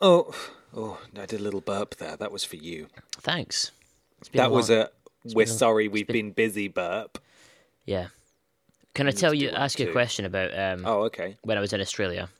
[0.00, 0.34] Oh,
[0.74, 2.16] oh, I did a little burp there.
[2.16, 2.88] That was for you.
[3.20, 3.70] Thanks.
[4.20, 4.90] It's That was long- a
[5.34, 7.18] we're been a- sorry we've been- been busy burp.
[7.84, 8.08] Yeah.
[8.94, 11.36] Can I tell you, ask you a question about um, Oh, okay.
[11.42, 12.30] when I was in Australia?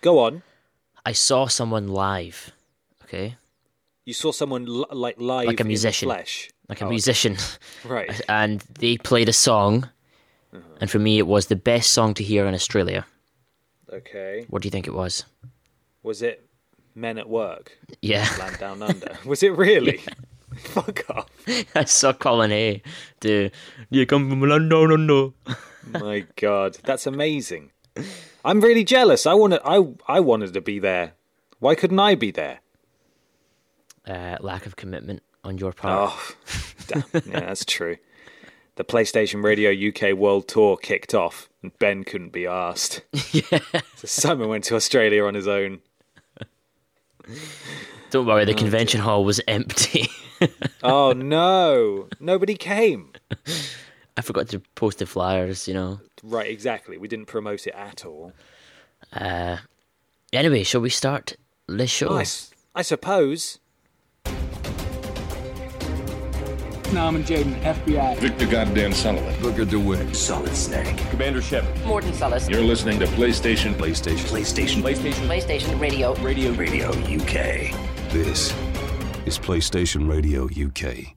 [0.00, 0.42] Go on.
[1.04, 2.50] I saw someone live,
[3.04, 3.36] okay?
[4.04, 6.06] You saw someone li- like live Like a in musician.
[6.06, 6.50] flesh.
[6.68, 7.36] Like a Oh, musician.
[7.84, 8.20] Right.
[8.28, 9.90] and they played a song,
[10.52, 10.62] Uh-huh.
[10.80, 13.06] and for me, it was the best song to hear in Australia.
[13.92, 14.46] Okay.
[14.48, 15.24] What do you think it was?
[16.02, 16.47] Was it
[16.98, 17.78] Men at Work?
[18.02, 19.16] Yeah, Land Down Under.
[19.24, 20.02] Was it really?
[20.58, 21.26] Fuck off.
[21.74, 22.82] I saw Colin Hay
[23.20, 23.50] do
[23.90, 25.34] You come from London, London.
[25.86, 27.70] My God, that's amazing.
[28.44, 29.26] I'm really jealous.
[29.26, 31.12] I wanted, I, I wanted to be there.
[31.58, 32.60] Why couldn't I be there?
[34.06, 36.10] Uh, lack of commitment on your part.
[36.12, 36.34] Oh,
[36.86, 37.04] damn.
[37.12, 37.98] Yeah, that's true.
[38.76, 43.02] The PlayStation Radio UK World Tour kicked off, and Ben couldn't be asked.
[43.32, 43.60] yeah.
[43.96, 45.80] So Simon went to Australia on his own.
[48.10, 50.08] Don't worry, the convention hall was empty.
[50.84, 53.10] Oh no, nobody came.
[54.16, 55.98] I forgot to post the flyers, you know.
[56.22, 56.96] Right, exactly.
[56.96, 58.32] We didn't promote it at all.
[59.12, 59.56] Uh,
[60.32, 62.18] Anyway, shall we start the show?
[62.18, 62.24] I,
[62.74, 63.58] I suppose.
[66.92, 68.18] Norman Jayden, FBI.
[68.18, 69.40] Victor Goddamn Sullivan.
[69.42, 70.14] Booker DeWitt.
[70.14, 70.96] Solid Snake.
[71.10, 71.84] Commander Shepard.
[71.84, 72.48] Morton Sullis.
[72.48, 73.74] You're listening to PlayStation.
[73.74, 74.26] PlayStation.
[74.26, 74.82] PlayStation.
[74.82, 75.26] PlayStation.
[75.26, 76.14] PlayStation Radio.
[76.16, 76.52] Radio.
[76.52, 77.72] Radio UK.
[78.10, 78.54] This
[79.26, 81.14] is PlayStation Radio UK.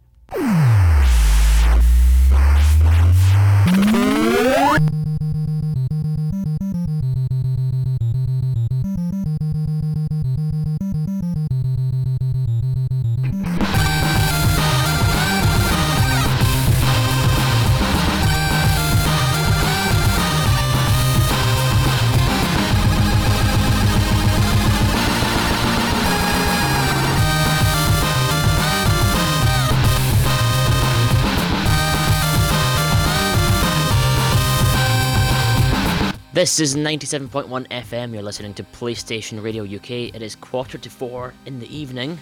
[36.42, 38.14] This is 97.1 FM.
[38.14, 40.12] You're listening to PlayStation Radio UK.
[40.16, 42.18] It is quarter to four in the evening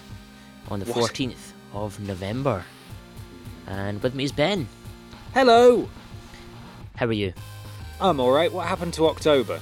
[0.68, 1.10] on the What?
[1.10, 2.62] 14th of November.
[3.66, 4.68] And with me is Ben.
[5.32, 5.88] Hello.
[6.96, 7.32] How are you?
[7.98, 8.52] I'm all right.
[8.52, 9.58] What happened to October?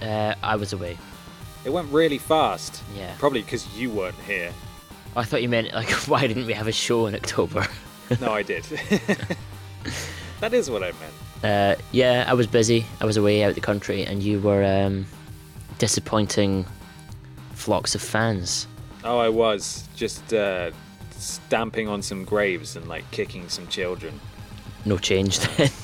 [0.00, 0.96] Uh, I was away.
[1.66, 2.82] It went really fast.
[2.96, 3.14] Yeah.
[3.18, 4.54] Probably because you weren't here.
[5.14, 7.66] I thought you meant, like, why didn't we have a show in October?
[8.22, 8.64] No, I did.
[10.40, 11.25] that is what I meant.
[11.46, 12.84] Uh, yeah, I was busy.
[13.00, 15.06] I was away out the country, and you were um,
[15.78, 16.66] disappointing
[17.52, 18.66] flocks of fans.
[19.04, 20.72] Oh, I was just uh,
[21.12, 24.18] stamping on some graves and like kicking some children.
[24.84, 25.70] No change then.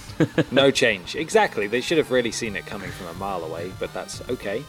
[0.53, 1.17] No change.
[1.17, 1.67] Exactly.
[1.67, 4.63] They should have really seen it coming from a mile away, but that's okay.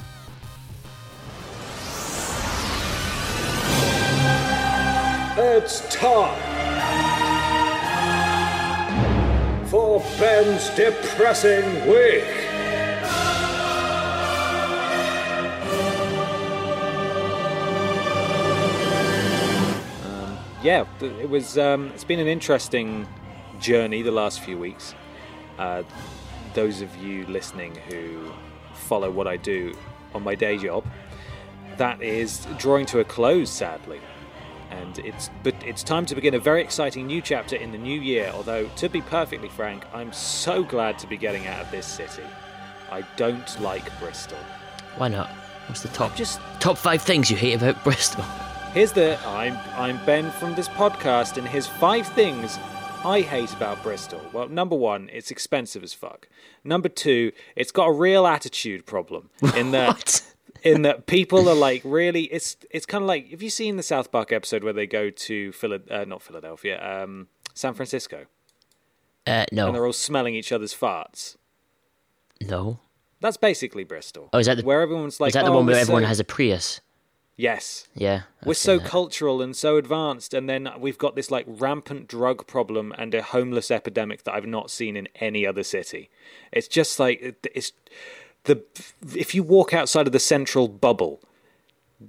[5.38, 6.53] It's time
[9.74, 12.28] for Ben's depressing week.
[20.62, 21.58] yeah, it was.
[21.58, 23.08] Um, it's been an interesting
[23.60, 24.94] journey the last few weeks.
[25.58, 25.82] Uh,
[26.54, 28.32] those of you listening who
[28.76, 29.74] follow what I do
[30.14, 30.86] on my day job,
[31.78, 34.02] that is drawing to a close, sadly.
[34.74, 38.00] And it's but it's time to begin a very exciting new chapter in the new
[38.00, 38.32] year.
[38.34, 42.24] Although, to be perfectly frank, I'm so glad to be getting out of this city.
[42.92, 44.38] I don't like Bristol.
[44.98, 45.30] Why not?
[45.68, 48.24] What's the top Just top five things you hate about Bristol?
[48.74, 52.58] Here's the I'm I'm Ben from this podcast, and here's five things
[53.06, 54.22] I hate about Bristol.
[54.32, 56.28] Well, number one, it's expensive as fuck.
[56.64, 60.33] Number two, it's got a real attitude problem in that What?
[60.64, 62.24] In that people are like really.
[62.26, 65.10] It's it's kind of like have you seen the South Park episode where they go
[65.10, 68.26] to Phila, uh, not Philadelphia, um, San Francisco,
[69.28, 71.36] Uh, no and they're all smelling each other's farts.
[72.42, 72.80] no.
[73.22, 74.28] That's basically Bristol.
[74.34, 75.30] Oh, is that the where everyone's like?
[75.30, 76.82] is that the "Oh, one where everyone so-" has a Prius?
[77.38, 77.88] Yes.
[77.96, 78.88] Yeah, I've We're so that.
[78.88, 83.22] cultural and so advanced, and then we've got this like rampant drug problem and a
[83.24, 86.10] homeless epidemic that I've not seen in any other city.
[86.52, 87.72] It's just like it's
[88.46, 88.64] the
[89.16, 91.20] if you walk outside of the central bubble,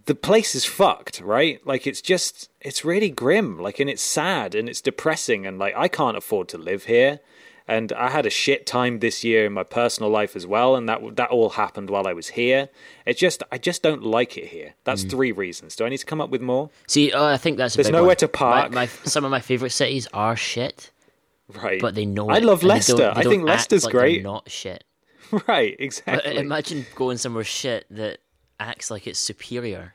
[0.07, 1.65] the place is fucked, right?
[1.67, 5.75] Like it's just it's really grim, like and it's sad and it's depressing, and like
[5.77, 7.21] I can't afford to live here.
[7.67, 10.87] And I had a shit time this year in my personal life as well, and
[10.87, 12.69] that that all happened while I was here.
[13.07, 14.75] It's just I just don't like it here.
[14.85, 15.11] That's mm.
[15.11, 15.75] three reasons.
[15.75, 16.69] Do I need to come up with more?
[16.87, 18.17] See, oh, I think that's a There's nowhere one.
[18.17, 18.71] to park.
[18.71, 20.91] My, my, some of my favorite cities are shit,
[21.55, 21.81] Right.
[21.81, 22.97] but they know I it, love and they Leicester.
[22.97, 24.23] don't- they I don't think act Leicester's like great.
[24.23, 24.85] Not shit.
[25.49, 26.37] right, But exactly.
[26.37, 28.19] imagine going somewhere shit that
[28.61, 29.95] acts like it's superior.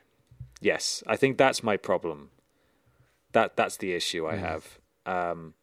[0.62, 2.30] Yes, I think that's my problem.
[3.31, 4.34] That that's the issue Hmm.
[4.34, 4.80] I have.
[5.06, 5.54] Um,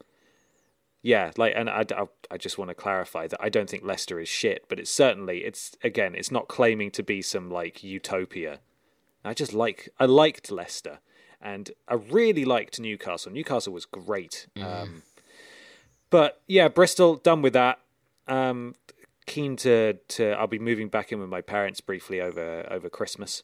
[1.02, 4.18] yeah, like, and I, I, I just want to clarify that I don't think Leicester
[4.18, 8.60] is shit, but it's certainly it's again, it's not claiming to be some like utopia.
[9.24, 10.98] I just like I liked Leicester,
[11.40, 13.30] and I really liked Newcastle.
[13.32, 14.46] Newcastle was great.
[14.60, 15.02] Um,
[16.10, 17.80] but yeah, Bristol done with that.
[18.28, 18.74] Um,
[19.26, 23.42] keen to to I'll be moving back in with my parents briefly over over Christmas,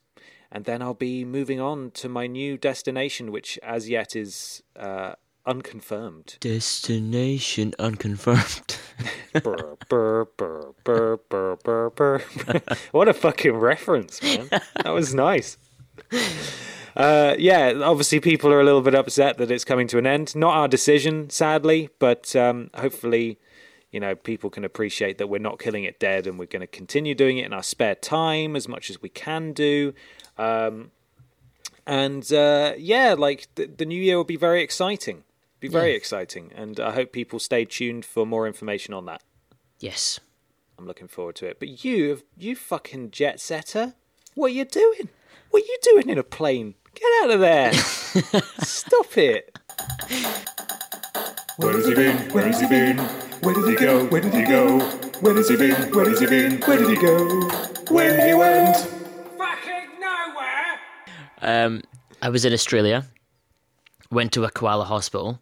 [0.51, 5.15] and then I'll be moving on to my new destination, which as yet is uh,
[5.47, 6.37] unconfirmed.
[6.41, 8.79] Destination unconfirmed.
[9.43, 12.23] Brr, brr, brr, brr, brr, brr, brr.
[12.93, 14.49] what a fucking reference, man!
[14.51, 15.57] That was nice.
[16.95, 20.37] Uh, yeah, obviously people are a little bit upset that it's coming to an end.
[20.37, 23.39] Not our decision, sadly, but um, hopefully,
[23.93, 26.67] you know, people can appreciate that we're not killing it dead, and we're going to
[26.67, 29.93] continue doing it in our spare time as much as we can do.
[30.39, 30.91] Um,
[31.87, 35.25] and uh, yeah, like the, the new year will be very exciting.
[35.61, 39.23] Be very exciting, and I hope people stay tuned for more information on that.
[39.79, 40.19] yes.
[40.79, 41.61] I'm looking forward to it.
[41.61, 43.95] But you, you fucking jet setter,
[44.35, 45.11] what are you doing?
[45.51, 46.75] What are you doing in a plane?
[46.95, 47.73] Get out of there!
[48.63, 49.57] Stop it!
[51.59, 52.17] Where has he been?
[52.31, 53.32] Where has he been?
[53.43, 54.07] Where did he go?
[54.07, 54.79] Where did he go?
[55.21, 55.75] Where has he been?
[55.93, 56.61] Where has he been?
[56.63, 57.49] Where did he go?
[57.91, 58.77] When he went?
[59.37, 60.79] Fucking nowhere!
[61.41, 61.83] Um,
[62.21, 63.07] I was in Australia.
[64.11, 65.41] Went to a koala hospital.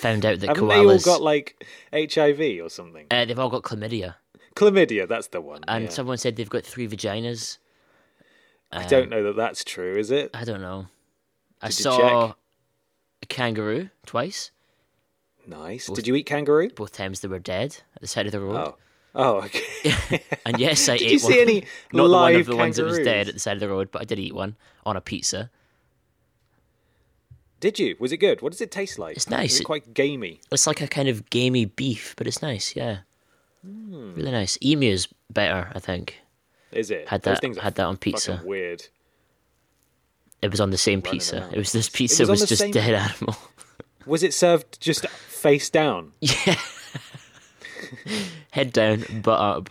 [0.00, 1.04] Found out that Haven't koalas.
[1.04, 3.06] they all got like HIV or something?
[3.10, 4.14] uh, they've all got chlamydia,
[4.54, 5.62] Chlamydia, that's the one.
[5.66, 5.90] and yeah.
[5.90, 7.58] someone said they've got three vaginas.
[8.72, 10.30] I don't know that that's true, is it?
[10.34, 10.86] I don't know.
[11.62, 12.36] I Did you saw check?
[13.22, 14.50] a kangaroo twice.
[15.46, 15.86] Nice.
[15.88, 16.70] Did you eat kangaroo?
[16.70, 18.56] Both times they were dead at the side of the road.
[18.56, 18.76] Oh.
[19.16, 20.22] Oh, okay.
[20.46, 21.32] And yes, I Did ate you one.
[21.32, 21.60] see any
[21.92, 23.90] Not the one of the ones that was dead at the side of the road,
[23.92, 25.50] but I did eat one on a pizza.
[27.60, 27.96] Did you?
[27.98, 28.42] Was it good?
[28.42, 29.16] What does it taste like?
[29.16, 29.52] It's nice.
[29.52, 30.40] Is it It- quite gamey?
[30.50, 32.74] It's like a kind of gamey beef, but it's nice.
[32.76, 32.98] Yeah,
[33.64, 34.14] Hmm.
[34.14, 34.58] really nice.
[34.60, 36.20] Emu's better, I think.
[36.72, 37.08] Is it?
[37.08, 38.42] Had Those that- had that on pizza.
[38.44, 38.84] Weird.
[40.42, 41.48] It was on the same pizza.
[41.52, 43.36] It was this It pizza was was, just dead animal.
[44.06, 46.12] Was it served just face down?
[46.20, 46.56] yeah.
[48.50, 49.70] Head down, butt up.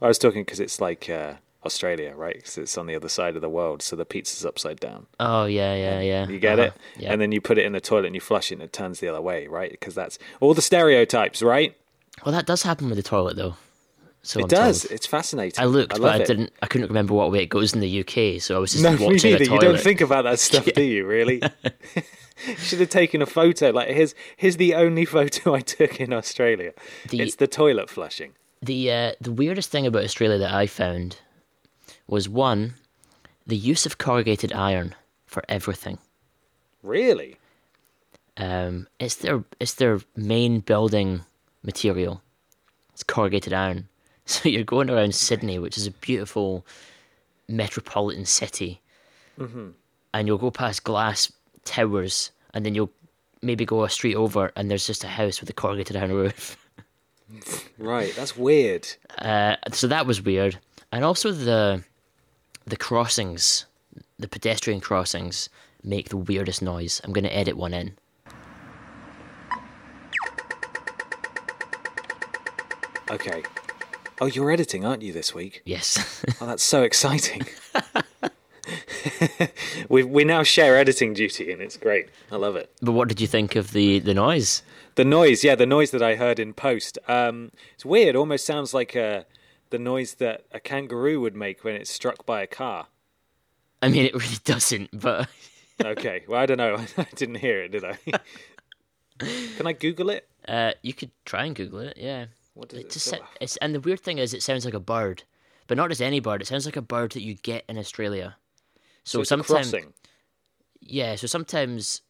[0.00, 2.34] I was talking because it's like uh, Australia, right?
[2.36, 5.06] Because it's on the other side of the world, so the pizza's upside down.
[5.20, 6.28] Oh yeah, yeah, yeah.
[6.28, 6.68] You get Uh-huh.
[6.96, 7.02] it?
[7.02, 7.12] Yeah.
[7.12, 9.00] And then you put it in the toilet and you flush it and it turns
[9.00, 9.70] the other way, right?
[9.70, 11.76] Because that's all the stereotypes, right?
[12.24, 13.56] well, that does happen with the toilet though.
[14.24, 14.82] So it I'm does.
[14.82, 14.92] told.
[14.92, 15.60] It's fascinating.
[15.60, 16.26] I looked, I but I it.
[16.26, 16.52] didn't.
[16.62, 18.92] I couldn't remember what way it goes in the UK, so I was just No,
[18.92, 19.44] watching neither.
[19.44, 21.04] You don't think about that stuff, do you?
[21.06, 21.42] Really?
[22.58, 23.70] Should have taken a photo.
[23.70, 26.72] Like here's here's the only photo I took in Australia.
[27.08, 28.32] The- It's the toilet flushing.
[28.62, 31.16] The uh, the weirdest thing about Australia that I found
[32.06, 32.74] was one,
[33.44, 34.94] the use of corrugated iron
[35.26, 35.98] for everything.
[36.82, 37.38] Really?
[38.36, 41.22] Um, it's their it's their main building
[41.64, 42.22] material.
[42.92, 43.88] It's corrugated iron.
[44.26, 46.64] So you're going around Sydney, which is a beautiful
[47.48, 48.80] metropolitan city,
[50.14, 51.32] and you'll go past glass
[51.64, 52.92] towers, and then you'll
[53.42, 56.56] maybe go a street over, and there's just a house with a corrugated iron roof.
[57.78, 58.14] Right.
[58.14, 58.86] That's weird.
[59.18, 60.58] Uh, so that was weird,
[60.92, 61.82] and also the
[62.66, 63.64] the crossings,
[64.18, 65.48] the pedestrian crossings,
[65.82, 67.00] make the weirdest noise.
[67.02, 67.96] I'm going to edit one in.
[73.10, 73.42] Okay.
[74.22, 75.62] Oh, you're editing, aren't you, this week?
[75.64, 76.22] Yes.
[76.40, 77.44] Oh, that's so exciting.
[79.88, 82.08] we we now share editing duty, and it's great.
[82.30, 82.70] I love it.
[82.80, 84.62] but what did you think of the the noise?
[84.94, 86.98] The noise, yeah, the noise that I heard in post.
[87.08, 88.14] Um, it's weird.
[88.14, 89.22] Almost sounds like uh,
[89.70, 92.86] the noise that a kangaroo would make when it's struck by a car.
[93.80, 95.28] I mean, it really doesn't, but
[95.84, 96.22] Okay.
[96.28, 96.76] Well, I don't know.
[96.96, 97.98] I didn't hear it, did I?
[99.56, 100.28] Can I Google it?
[100.46, 101.96] uh, you could try and Google it.
[101.96, 102.26] Yeah.
[102.54, 104.80] What does It it just it's, and the weird thing is, it sounds like a
[104.80, 105.22] bird,
[105.66, 106.42] but not just any bird.
[106.42, 108.36] It sounds like a bird that you get in Australia.
[109.04, 109.74] So, So sometimes,
[110.80, 111.16] yeah.
[111.16, 112.02] So sometimes,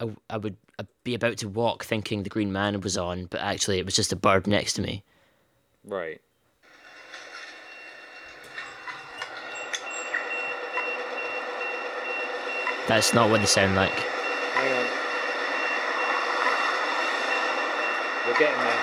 [0.00, 3.40] I, I would uh, be about to walk, thinking the Green Man was on, but
[3.40, 5.04] actually it was just a bird next to me.
[5.84, 6.20] Right.
[12.88, 13.92] That's not what they sound like.
[13.92, 14.86] Hang on.
[18.26, 18.82] We're getting there.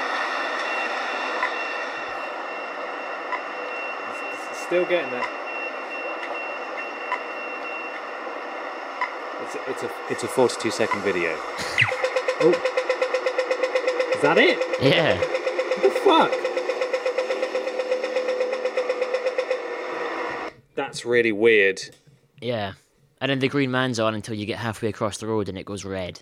[4.10, 5.29] It's- it's Still getting there.
[9.43, 11.29] It's a, it's a it's a 42 second video.
[12.41, 12.51] oh,
[14.15, 14.57] is that it?
[14.81, 15.19] Yeah.
[15.19, 16.31] What the fuck?
[20.74, 21.81] That's really weird.
[22.41, 22.74] Yeah.
[23.22, 25.65] And then the green man's on until you get halfway across the road and it
[25.65, 26.22] goes red.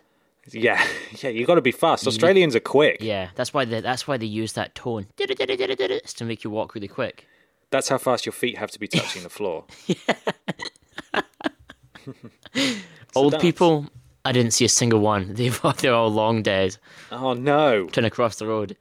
[0.51, 0.85] Yeah,
[1.21, 2.05] yeah, you got to be fast.
[2.05, 2.97] Australians are quick.
[3.00, 6.75] Yeah, that's why they, that's why they use that tone It's to make you walk
[6.75, 7.25] really quick.
[7.73, 9.65] That's how fast your feet have to be touching the floor.
[13.15, 13.87] Old people,
[14.23, 15.33] I didn't see a single one.
[15.33, 16.77] They've they're all long dead,
[17.11, 18.77] Oh no, Turn across the road.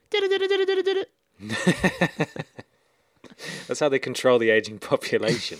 [3.67, 5.57] that's how they control the aging population.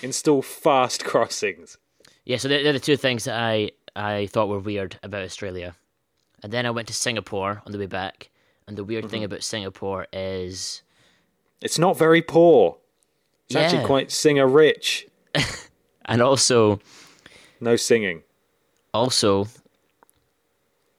[0.00, 1.76] Install fast crossings.
[2.24, 5.74] Yeah, so they're, they're the two things that I I thought were weird about Australia.
[6.44, 8.30] And then I went to Singapore on the way back,
[8.68, 9.32] and the weird thing mm-hmm.
[9.32, 10.82] about Singapore is
[11.62, 12.78] It's not very poor.
[13.46, 15.06] It's actually quite singer rich.
[16.04, 16.80] and also
[17.60, 18.22] No singing.
[18.92, 19.46] also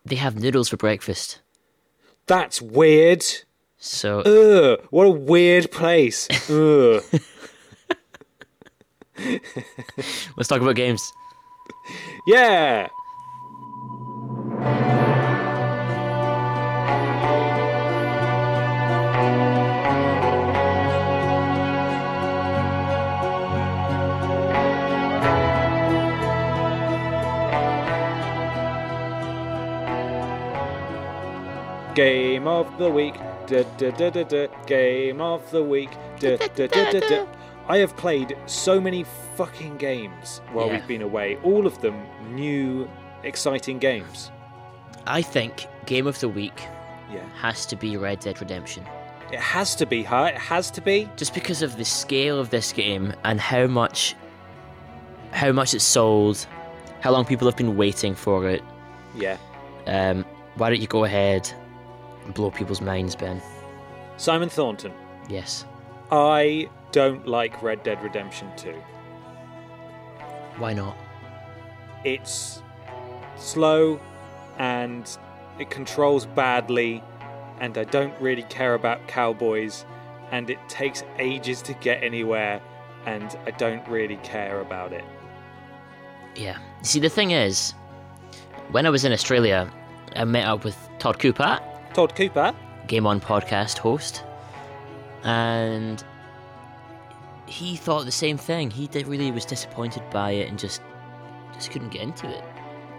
[0.05, 1.39] they have noodles for breakfast.
[2.27, 3.23] That's weird.
[3.77, 6.27] So Ugh, what a weird place.
[6.49, 7.03] Ugh.
[10.37, 11.11] let's talk about games.
[12.27, 12.87] Yeah.
[31.95, 33.15] Game of the week.
[33.47, 34.47] Da, da, da, da, da.
[34.65, 35.91] Game of the week.
[36.19, 37.25] Da, da, da, da, da.
[37.67, 40.73] I have played so many fucking games while Yeah.
[40.73, 41.37] we've been away.
[41.43, 41.95] All of them
[42.31, 42.89] new,
[43.23, 44.31] exciting games.
[45.05, 46.61] I think game of the week
[47.13, 47.21] Yeah.
[47.39, 48.83] has to be Red Dead Redemption.
[49.31, 50.31] It has to be, huh?
[50.33, 51.09] It has to be.
[51.15, 54.15] just because of the scale of this game and how much
[55.31, 56.45] how much it's sold,
[57.01, 58.61] how long people have been waiting for it.
[59.15, 59.37] Yeah.
[59.87, 60.23] Um,
[60.57, 61.51] why don't you go ahead
[62.25, 63.41] and blow people's minds, Ben?
[64.17, 64.93] Simon Thornton.
[65.29, 65.65] Yes.
[66.11, 68.73] I don't like Red Dead Redemption 2.
[70.57, 70.95] Why not?
[72.03, 72.61] It's
[73.37, 73.99] slow
[74.59, 75.17] and
[75.59, 77.03] it controls badly,
[77.59, 79.85] and I don't really care about cowboys,
[80.31, 82.61] and it takes ages to get anywhere,
[83.05, 85.03] and I don't really care about it.
[86.35, 86.57] Yeah.
[86.81, 87.73] See, the thing is,
[88.71, 89.71] when I was in Australia,
[90.15, 91.59] I met up with Todd Cooper,
[91.93, 92.53] Todd Cooper?
[92.87, 94.23] Game On podcast host,
[95.23, 96.03] and
[97.45, 98.71] he thought the same thing.
[98.71, 100.81] He did, really was disappointed by it and just
[101.53, 102.43] just couldn't get into it.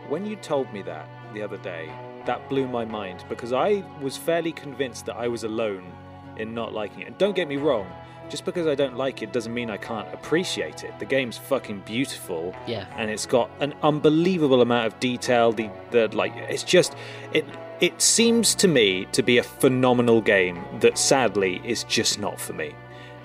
[0.08, 1.90] When you told me that the other day,
[2.24, 5.92] that blew my mind because I was fairly convinced that I was alone
[6.36, 7.08] in not liking it.
[7.08, 7.90] And don't get me wrong,
[8.28, 10.98] just because I don't like it doesn't mean I can't appreciate it.
[10.98, 12.54] The game's fucking beautiful.
[12.66, 12.86] Yeah.
[12.96, 15.52] And it's got an unbelievable amount of detail.
[15.52, 16.94] The the like it's just
[17.32, 17.44] it
[17.80, 22.52] it seems to me to be a phenomenal game that sadly is just not for
[22.52, 22.74] me.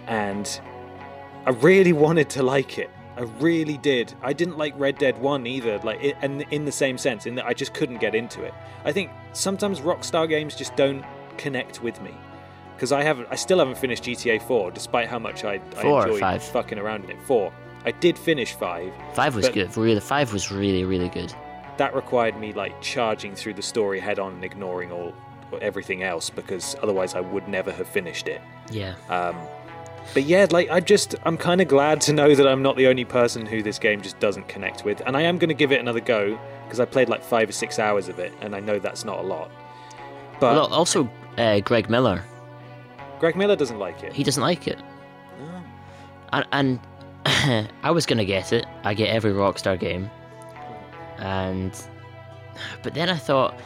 [0.08, 0.60] And
[1.46, 2.90] I really wanted to like it.
[3.18, 4.14] I really did.
[4.22, 7.36] I didn't like Red Dead 1 either, like it, and in the same sense in
[7.36, 8.54] that I just couldn't get into it.
[8.86, 11.04] I think sometimes Rockstar games just don't
[11.38, 12.12] connect with me.
[12.76, 16.08] Because I haven't I still haven't finished GTA 4 despite how much I, I Four
[16.08, 17.22] or enjoyed fucking around in it.
[17.24, 17.52] 4.
[17.84, 18.94] I did finish 5.
[19.14, 19.76] Five was good.
[19.76, 21.34] Really, five was really, really good.
[21.80, 25.14] That required me like charging through the story head on and ignoring all
[25.62, 28.42] everything else because otherwise I would never have finished it.
[28.70, 28.94] Yeah.
[30.14, 32.88] But yeah, like I just I'm kind of glad to know that I'm not the
[32.88, 35.72] only person who this game just doesn't connect with, and I am going to give
[35.72, 38.60] it another go because I played like five or six hours of it, and I
[38.60, 39.52] know that's not a lot.
[40.40, 42.24] But well, also, uh, Greg Miller,
[43.20, 44.14] Greg Miller doesn't like it.
[44.14, 44.80] he doesn't like it.
[46.32, 46.80] And, and
[47.84, 48.66] I was gonna get it.
[48.84, 50.10] I get every Rockstar game,
[51.20, 51.72] and
[52.84, 53.60] but then I thought,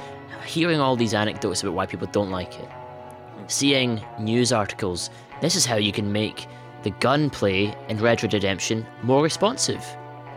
[0.46, 2.70] hearing all these anecdotes about why people don't like it,
[3.48, 5.10] seeing news articles,
[5.42, 6.48] this is how you can make
[6.84, 9.84] the gunplay in Red Dead Redemption more responsive.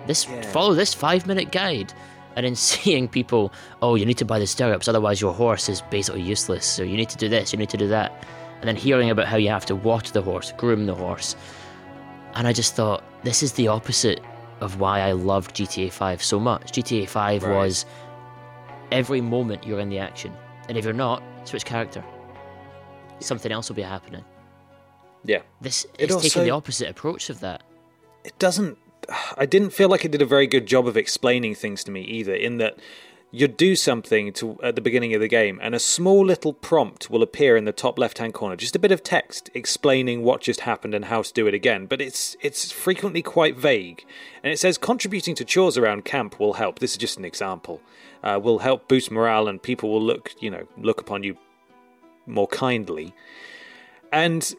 [0.07, 0.41] This Yeah.
[0.53, 1.93] follow this five minute guide.
[2.37, 5.81] And then seeing people, oh, you need to buy the stirrups, otherwise your horse is
[5.91, 6.67] basically useless.
[6.67, 8.25] So you need to do this, you need to do that.
[8.61, 11.35] And then hearing about how you have to water the horse, groom the horse.
[12.35, 14.21] And I just thought, this is the opposite
[14.61, 16.73] of why I loved GTA 5 so much.
[16.73, 17.55] GTA 5 Right.
[17.57, 17.87] was
[18.91, 20.33] every moment you're in the action.
[20.69, 22.03] And if you're not, switch character.
[23.21, 24.25] Something else will be happening.
[25.25, 27.63] yeah, This It is taking the opposite approach of that.
[28.25, 28.79] it doesn't.
[29.37, 32.03] I didn't feel like it did a very good job of explaining things to me
[32.03, 32.35] either.
[32.35, 32.79] In that
[33.37, 37.11] you do something to at the beginning of the game, and a small little prompt
[37.11, 40.61] will appear in the top left-hand corner, just a bit of text explaining what just
[40.61, 41.85] happened and how to do it again.
[41.85, 44.07] But it's it's frequently quite vague,
[44.43, 46.79] and it says contributing to chores around camp will help.
[46.79, 47.83] This is just an example.
[48.23, 51.37] Uh, will help boost morale, and people will look you know look upon you
[52.25, 53.15] more kindly.
[54.11, 54.55] And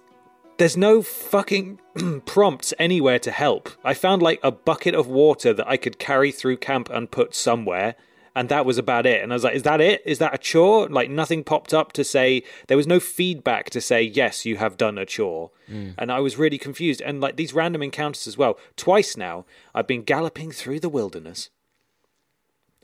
[0.58, 1.80] there's no fucking
[2.28, 3.72] prompts anywhere to help.
[3.84, 7.34] I found like a bucket of water that I could carry through camp and put
[7.34, 7.96] somewhere,
[8.38, 9.24] and that was about it.
[9.24, 10.04] And I was like, is that it?
[10.06, 10.88] Is that a chore?
[10.88, 14.78] Like nothing popped up to say there was no feedback to say yes, you have
[14.78, 15.50] done a chore.
[15.68, 15.96] Mm.
[15.98, 17.02] And I was really confused.
[17.02, 18.60] And like these random encounters as well.
[18.76, 21.50] Twice now, I've been galloping through the wilderness,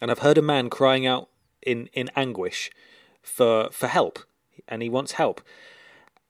[0.01, 1.29] and I've heard a man crying out
[1.61, 2.71] in in anguish
[3.21, 4.17] for for help,
[4.67, 5.41] and he wants help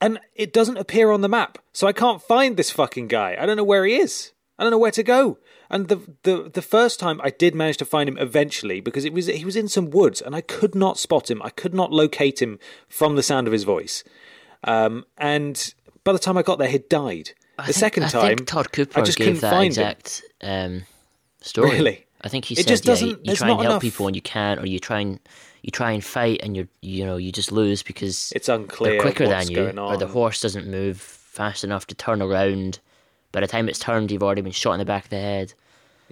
[0.01, 1.59] and it doesn't appear on the map.
[1.71, 3.37] So I can't find this fucking guy.
[3.39, 4.33] I don't know where he is.
[4.59, 5.37] I don't know where to go.
[5.73, 9.13] And the the the first time I did manage to find him eventually because it
[9.13, 11.41] was he was in some woods and I could not spot him.
[11.41, 14.03] I could not locate him from the sound of his voice.
[14.63, 17.31] Um, and by the time I got there, he'd died.
[17.57, 19.67] The I think- second I time, think Todd Cooper I just gave couldn't that find
[19.67, 20.83] exact um,
[21.41, 21.71] story.
[21.71, 22.05] Really?
[22.21, 24.07] I think he It said, just yeah, doesn't- you there's try and help enough- people
[24.07, 25.19] and you can't, or you try and
[25.63, 29.01] you try and fight and you you know you just lose because It's unclear they're
[29.01, 32.79] quicker what's than you, or the horse doesn't move fast enough to turn around.
[33.31, 35.53] By the time it's turned, you've already been shot in the back of the head.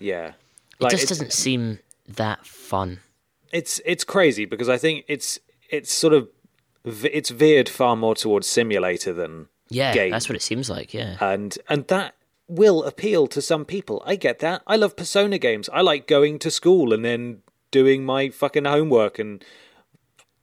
[0.02, 0.34] Yeah,
[0.80, 3.00] It just doesn't seem that fun.
[3.52, 5.40] it's it's crazy because I think it's
[5.70, 6.28] it's sort of
[6.86, 10.12] it's veered far more towards simulator than Yeah, game.
[10.12, 10.94] that's what it seems like.
[10.94, 12.16] Yeah, and and that
[12.48, 14.02] will appeal to some people.
[14.06, 14.62] I get that.
[14.68, 15.70] I love Persona games.
[15.72, 19.44] I like going to school and then doing my fucking homework and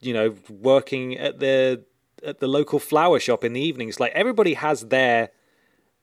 [0.00, 1.84] you know working at the
[2.24, 3.98] at the local flower shop in the evenings.
[4.00, 5.30] Like everybody has their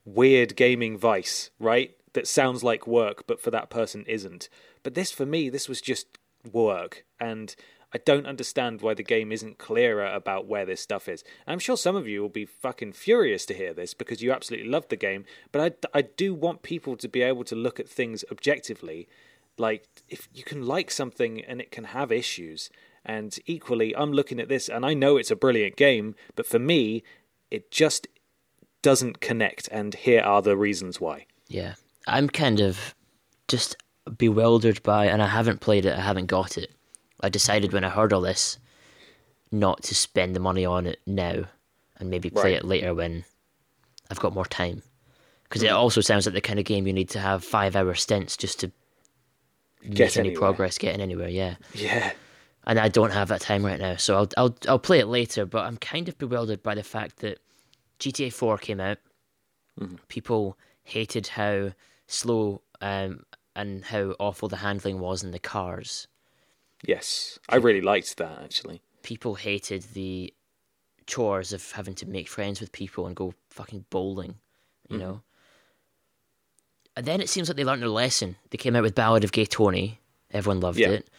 [0.05, 1.91] weird gaming vice, right?
[2.15, 4.49] That sounds like work, but for that person isn't.
[4.83, 6.17] But this, for me, this was just
[6.51, 7.53] work, and
[7.93, 11.23] I don't understand why the game isn't clearer about where this stuff is.
[11.45, 14.69] I'm sure some of you will be fucking furious to hear this because you absolutely
[14.69, 17.89] love the game, but I, I do want people to be able to look at
[17.89, 19.07] things objectively.
[19.57, 22.69] Like, if you can like something and it can have issues,
[23.05, 26.59] and equally, I'm looking at this and I know it's a brilliant game, but for
[26.59, 27.03] me,
[27.51, 28.07] it just
[28.81, 31.25] doesn't connect, and here are the reasons why.
[31.47, 31.75] yeah.
[32.07, 32.95] I'm kind of
[33.47, 33.75] just
[34.17, 35.97] bewildered by, and I haven't played it.
[35.97, 36.71] I haven't got it.
[37.21, 38.59] I decided when I heard all this,
[39.51, 41.45] not to spend the money on it now,
[41.97, 42.53] and maybe play Right.
[42.55, 43.23] it later when
[44.11, 44.83] I've got more time.
[45.43, 45.77] Because it mm-hmm.
[45.77, 48.59] also sounds like the kind of game you need to have five hour stints just
[48.59, 48.71] to
[49.81, 50.39] Get make any anywhere.
[50.39, 51.29] progress, getting anywhere.
[51.29, 51.55] Yeah.
[51.73, 52.11] Yeah.
[52.65, 55.45] and I don't have that time right now, so I'll I'll I'll play it later.
[55.45, 57.39] But I'm kind of bewildered by the fact that
[57.99, 58.97] GTA Four came out.
[59.79, 59.97] Mm-hmm.
[60.07, 61.71] People hated how
[62.07, 63.23] slow um,
[63.55, 66.07] and how awful the handling was in the cars.
[66.85, 67.39] Yes.
[67.49, 68.81] I really liked that, actually.
[69.03, 70.33] People hated the
[71.07, 74.35] chores of having to make friends with people and go fucking bowling,
[74.89, 75.21] you know.
[76.97, 78.37] And then it seems like they learned their lesson.
[78.49, 79.99] They came out with Ballad of Gay Tony.
[80.31, 80.89] Everyone loved Yeah.
[80.89, 81.09] it.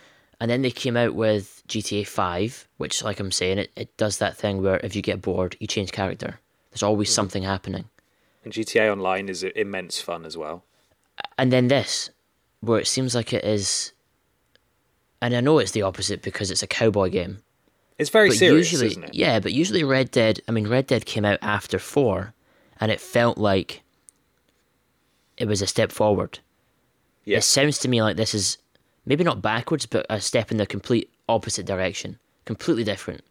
[0.41, 4.19] And then they came out with GTA 5, which, like I'm saying, it, it does
[4.19, 6.41] that thing where if you get bored, you change character.
[6.71, 7.87] There's always something happening.
[8.45, 10.65] And GTA Online is immense fun as well.
[11.39, 12.11] And then this,
[12.61, 13.93] where it seems like it is.
[15.21, 17.39] And I know it's the opposite because it's a cowboy game.
[17.99, 19.15] It's very but serious, usually, isn't it?
[19.15, 20.41] Yeah, but usually Red Dead.
[20.47, 22.35] I mean, Red Dead came out after four,
[22.79, 23.83] and it felt like
[25.37, 26.41] it was a step forward.
[27.25, 27.39] Yeah.
[27.39, 28.59] It sounds to me like this is
[29.07, 33.23] maybe not backwards, but a step in the complete opposite direction, completely different.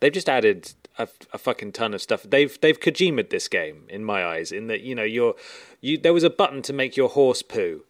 [0.00, 2.22] They've just added a, a fucking ton of stuff.
[2.22, 4.52] They've they've Kojimaed this game in my eyes.
[4.52, 5.34] In that you know you're
[5.80, 7.84] you there was a button to make your horse poo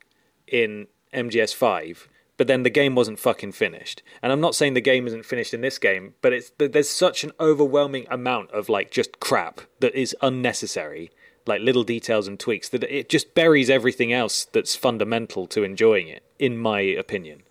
[0.46, 4.02] in MGS five, but then the game wasn't fucking finished.
[4.22, 7.24] And I'm not saying the game isn't finished in this game, but it's there's such
[7.24, 11.10] an overwhelming amount of like just crap that is unnecessary,
[11.46, 16.08] like little details and tweaks that it just buries everything else that's fundamental to enjoying
[16.08, 17.42] it, in my opinion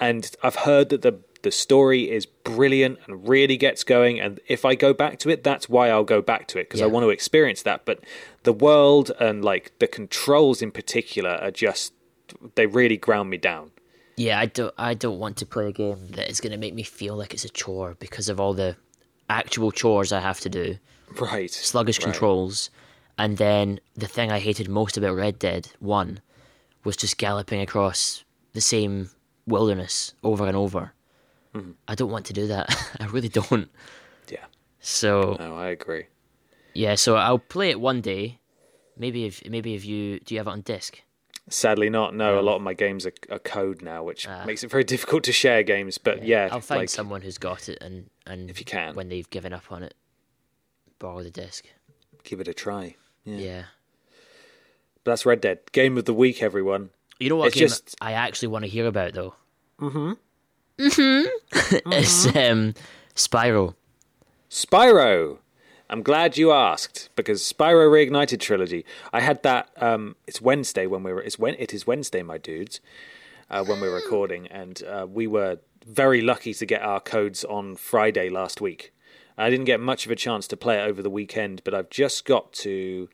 [0.00, 4.64] and I've heard that the the story is brilliant and really gets going and if
[4.64, 7.04] I go back to it that's why I'll go back to it because I want
[7.04, 8.00] to experience that but
[8.42, 11.92] the world and like the controls in particular are just
[12.54, 13.72] they really ground me down
[14.20, 14.74] Yeah, I don't.
[14.76, 17.32] I don't want to play a game that is going to make me feel like
[17.32, 18.76] it's a chore because of all the
[19.30, 20.76] actual chores I have to do.
[21.18, 22.04] right sluggish right.
[22.04, 22.68] controls,
[23.16, 26.20] and then the thing I hated most about Red Dead One
[26.84, 28.22] was just galloping across
[28.52, 29.08] the same
[29.46, 30.92] wilderness over and over.
[31.54, 31.72] Mm-hmm.
[31.88, 32.68] I don't want to do that.
[33.00, 33.68] I really don't.
[34.30, 34.44] yeah
[34.80, 36.06] So no I agree
[36.72, 38.38] yeah, so I'll play it one day.
[38.96, 41.02] Maybe if maybe if you do you have it on disc?
[41.48, 44.70] sadly not no a lot of my games are, are code now which makes it
[44.70, 46.54] very difficult to share games but yeah, Ah.
[46.54, 48.94] I'll find like, someone who's got it and and If you can.
[48.94, 49.94] when they've given up on it,
[51.00, 51.64] borrow the disc.
[52.22, 53.36] give it a try yeah.
[53.38, 53.62] Yeah.
[55.02, 57.96] but that's Red Dead game of the week everyone You know what It's game just-
[58.00, 59.34] I actually want to hear about though?
[59.80, 60.12] Mm-hmm.
[60.80, 61.90] Mm-hmm.
[61.92, 62.74] it's um
[63.14, 63.74] Spyro.
[64.48, 65.38] Spyro.
[65.90, 68.86] I'm glad you asked because Spyro Reignited trilogy.
[69.12, 69.70] I had that.
[69.76, 71.20] Um, it's Wednesday when we were.
[71.20, 72.80] It's when it is Wednesday, my dudes.
[73.50, 77.74] Uh, when we're recording, and uh, we were very lucky to get our codes on
[77.74, 78.92] Friday last week.
[79.36, 81.90] I didn't get much of a chance to play it over the weekend, but I've
[81.90, 83.08] just got to.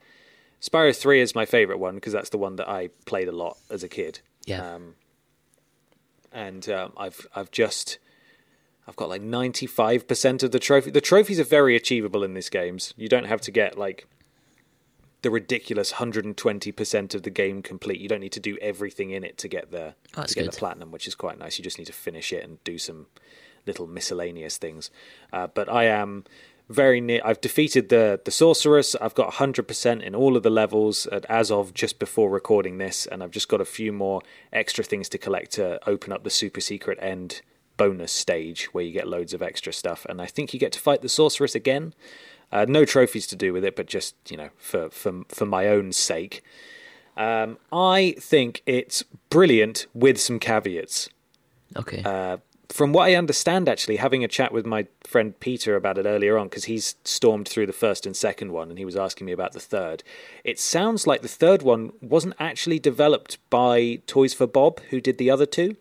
[0.61, 3.57] Spyro Three is my favorite one because that's the one that I played a lot
[3.71, 4.21] as a kid.
[4.45, 4.75] Yeah.
[4.75, 4.95] Um,
[6.37, 7.99] and um, I've I've just
[8.87, 10.91] I've got like ninety five percent of the trophy.
[10.91, 12.93] The trophies are very achievable in these games.
[12.97, 14.07] You don't have to get like
[15.23, 18.01] the ridiculous hundred and twenty percent of the game complete.
[18.01, 20.53] You don't need to do everything in it to get the Oh, to get good.
[20.53, 21.59] the platinum, which is quite nice.
[21.59, 23.07] You just need to finish it and do some
[23.67, 24.91] little miscellaneous things.
[25.33, 26.25] Uh, but I am
[26.69, 27.21] very near.
[27.25, 28.95] I've defeated the the sorceress.
[28.97, 32.79] I've got hundred percent in all of the levels at, as of just before recording
[32.79, 36.25] this, and I've just got a few more extra things to collect to open up
[36.25, 37.43] the super secret end
[37.77, 40.07] bonus stage where you get loads of extra stuff.
[40.09, 41.95] And I think you get to fight the sorceress again.
[42.51, 45.69] Uh, no trophies to do with it, but just you know for for for my
[45.69, 46.43] own sake.
[47.17, 51.09] Um, I think it's brilliant with some caveats
[51.75, 52.03] Okay.
[52.05, 52.37] uh,
[52.69, 56.37] from what I understand, actually, having a chat with my friend Peter about it earlier
[56.37, 59.33] on, because he's stormed through the first and second one, and he was asking me
[59.33, 60.03] about the third.
[60.45, 65.19] It sounds like the third one wasn't actually developed by Toys for Bob, who did
[65.19, 65.77] the other two.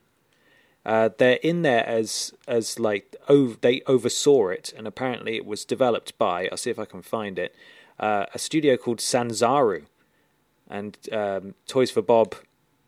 [0.86, 5.66] Uh, they're in there as as like ov- they oversaw it, and apparently it was
[5.66, 6.48] developed by.
[6.52, 7.56] I'll see if I can find it.
[8.00, 9.86] Uh, a studio called Sanzaru,
[10.70, 12.36] and um, Toys for Bob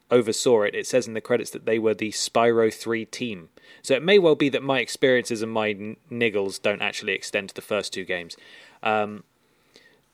[0.09, 0.75] oversaw it.
[0.75, 3.49] It says in the credits that they were the Spyro 3 team.
[3.81, 7.49] So it may well be that my experiences and my n- niggles don't actually extend
[7.49, 8.37] to the first two games.
[8.83, 9.23] Um,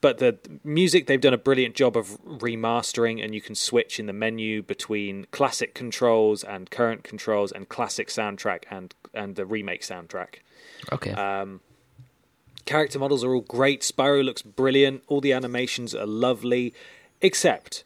[0.01, 4.05] but the music, they've done a brilliant job of remastering, and you can switch in
[4.05, 9.81] the menu between classic controls and current controls, and classic soundtrack and, and the remake
[9.81, 10.39] soundtrack.
[10.91, 11.11] okay.
[11.11, 11.61] um,
[12.65, 13.81] Character models are all great.
[13.81, 15.03] Spyro looks brilliant.
[15.07, 16.73] All the animations are lovely,
[17.21, 17.83] except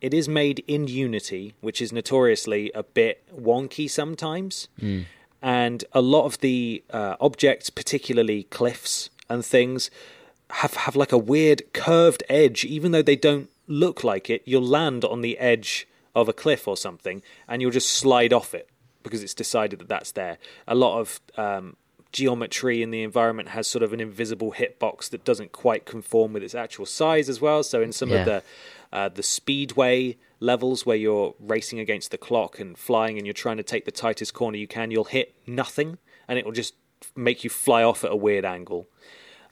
[0.00, 4.68] it is made in Unity, which is notoriously a bit wonky sometimes.
[5.40, 9.90] And a lot of the uh, objects, particularly cliffs and things,
[10.50, 14.42] have have like a weird curved edge, even though they don't look like it.
[14.46, 18.54] You'll land on the edge of a cliff or something, and you'll just slide off
[18.54, 18.68] it
[19.04, 20.38] because it's decided that that's there.
[20.66, 21.76] A lot of um,
[22.10, 26.42] geometry in the environment has sort of an invisible hitbox that doesn't quite conform with
[26.42, 27.62] its actual size as well.
[27.62, 28.16] So in some Yeah.
[28.20, 28.42] of the
[28.92, 33.56] uh, the speedway levels where you're racing against the clock and flying and you're trying
[33.56, 36.74] to take the tightest corner you can, you'll hit nothing and it will just
[37.16, 38.88] make you fly off at a weird angle.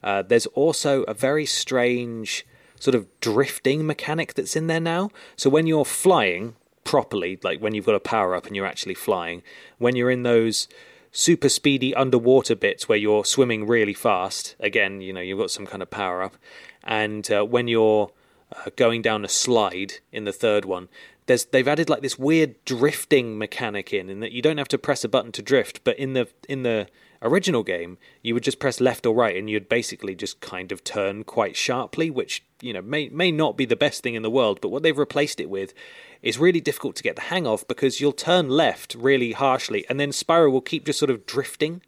[0.03, 2.45] Uh, there's also a very strange
[2.79, 5.09] sort of drifting mechanic that's in there now.
[5.35, 8.93] So when you're flying properly, like when you've got a power up and you're actually
[8.93, 9.43] flying,
[9.77, 10.67] when you're in those
[11.11, 15.65] super speedy underwater bits where you're swimming really fast, again, you know, you've got some
[15.65, 16.37] kind of power up,
[16.83, 18.11] and uh, when you're
[18.51, 20.89] uh, going down a slide in the third one,
[21.27, 24.77] there's they've added like this weird drifting mechanic in, in that you don't have to
[24.77, 26.87] press a button to drift, but in the in the
[27.21, 30.83] original game, you would just press left or right, and you'd basically just kind of
[30.83, 34.29] turn quite sharply, which you know may may not be the best thing in the
[34.29, 34.59] world.
[34.61, 35.73] But what they've replaced it with
[36.21, 39.99] is really difficult to get the hang of because you'll turn left really harshly, and
[39.99, 41.81] then Spyro will keep just sort of drifting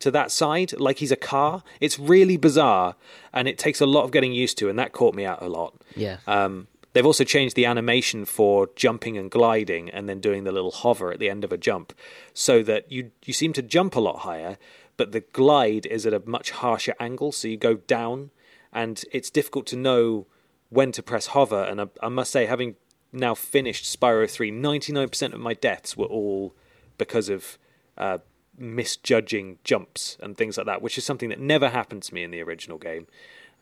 [0.00, 1.62] to that side like he's a car.
[1.80, 2.96] It's really bizarre,
[3.32, 5.48] and it takes a lot of getting used to, and that caught me out a
[5.48, 5.74] lot.
[5.96, 6.18] yeah.
[6.26, 10.70] Um, they've also changed the animation for jumping and gliding, and then doing the little
[10.70, 11.92] hover at the end of a jump,
[12.32, 14.58] so that you you seem to jump a lot higher,
[14.96, 18.30] but the glide is at a much harsher angle, so you go down,
[18.72, 20.26] and it's difficult to know
[20.70, 21.62] when to press hover.
[21.62, 22.76] And I, I must say, having
[23.12, 26.54] now finished Spyro 3, 99% of my deaths were all
[26.98, 27.58] because of
[27.96, 28.18] uh,
[28.58, 32.30] misjudging jumps and things like that, which is something that never happened to me in
[32.30, 33.06] the original game.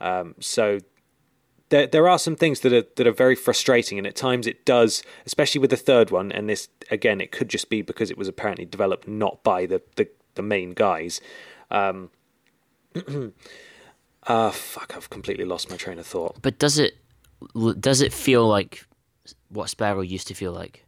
[0.01, 0.81] Um, so
[1.69, 4.65] there there are some things that are that are very frustrating, and at times it
[4.65, 6.31] does, especially with the third one.
[6.33, 9.83] And this again, it could just be because it was apparently developed not by the
[9.97, 11.21] the, the main guys.
[11.71, 12.11] Um,
[14.27, 14.95] Ah, fuck!
[14.97, 16.37] I've completely lost my train of thought.
[16.43, 16.95] But does it
[17.81, 18.87] does it feel like
[19.49, 20.85] what Spyro used to feel like?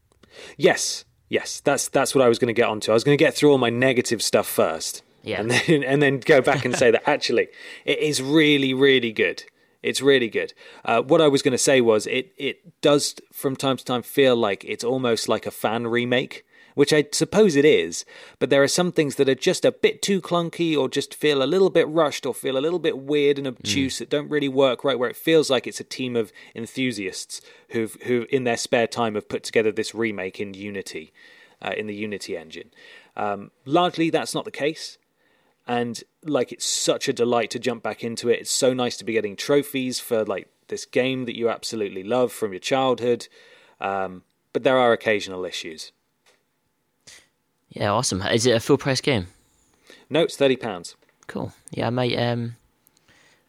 [0.57, 2.91] Yes, yes, that's that's what I was going to get onto.
[2.91, 5.41] I was going to get through all my negative stuff first, Yeah.
[5.41, 7.49] and then and then go back and say that actually
[7.85, 9.45] it is really really good.
[9.83, 10.55] It's really good.
[10.85, 14.03] Uh, what I was going to say was it it does from time to time
[14.03, 16.45] feel like it's almost like a fan remake,
[16.79, 18.05] which I suppose it is.
[18.39, 21.43] But there are some things that are just a bit too clunky, or just feel
[21.43, 24.49] a little bit rushed, or feel a little bit weird and obtuse that don't really
[24.49, 24.97] work right.
[24.97, 29.17] Where it feels like it's a team of enthusiasts who've who in their spare time
[29.17, 31.13] have put together this remake in Unity,
[31.61, 32.71] uh, in the Unity engine.
[33.17, 34.99] Um, largely, that's not the case.
[35.67, 38.41] and like it's such a delight to jump back into it.
[38.41, 42.33] It's so nice to be getting trophies for like this game that you absolutely love
[42.33, 43.29] from your childhood.
[43.81, 45.93] Um, but there are occasional issues.
[47.71, 48.23] Yeah, awesome.
[48.23, 49.27] Is it a full price game?
[50.11, 50.97] No, it's thirty pounds.
[51.27, 51.53] Cool.
[51.71, 52.17] Yeah, I might.
[52.17, 52.57] Um.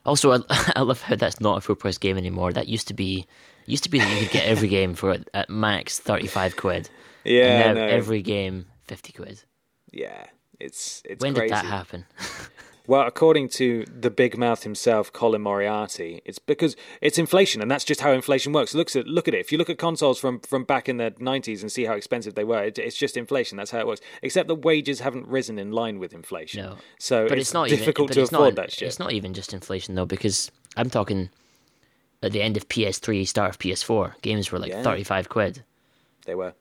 [0.05, 0.39] Also, I,
[0.75, 2.51] I love how that's not a full price game anymore.
[2.53, 3.25] That used to be
[3.65, 6.89] used to be that you could get every game for at max thirty five quid.
[7.23, 7.91] Yeah, and now no.
[7.91, 9.43] every game fifty quid.
[9.91, 10.25] yeah,
[10.60, 11.49] it's it's when crazy.
[11.49, 12.05] did that happen?
[12.89, 17.84] Well, according to the big mouth himself, Colin Moriarty, it's because it's inflation, and that's
[17.84, 18.73] just how inflation works.
[18.73, 19.41] Look at look at it.
[19.41, 22.34] If you look at consoles from from back in the '90s and see how expensive
[22.34, 23.58] they were, it, it's just inflation.
[23.58, 24.02] That's how it works.
[24.23, 26.63] Except the wages haven't risen in line with inflation.
[26.63, 26.78] No.
[26.97, 28.88] so but it's, it's, not difficult even, to it's afford not, that shit.
[28.88, 31.30] It's not even just inflation though, because I'm talking
[32.23, 34.82] at the end of PS3, start of PS4, games were like Yeah.
[34.82, 35.63] 35 quid.
[36.25, 36.56] They were.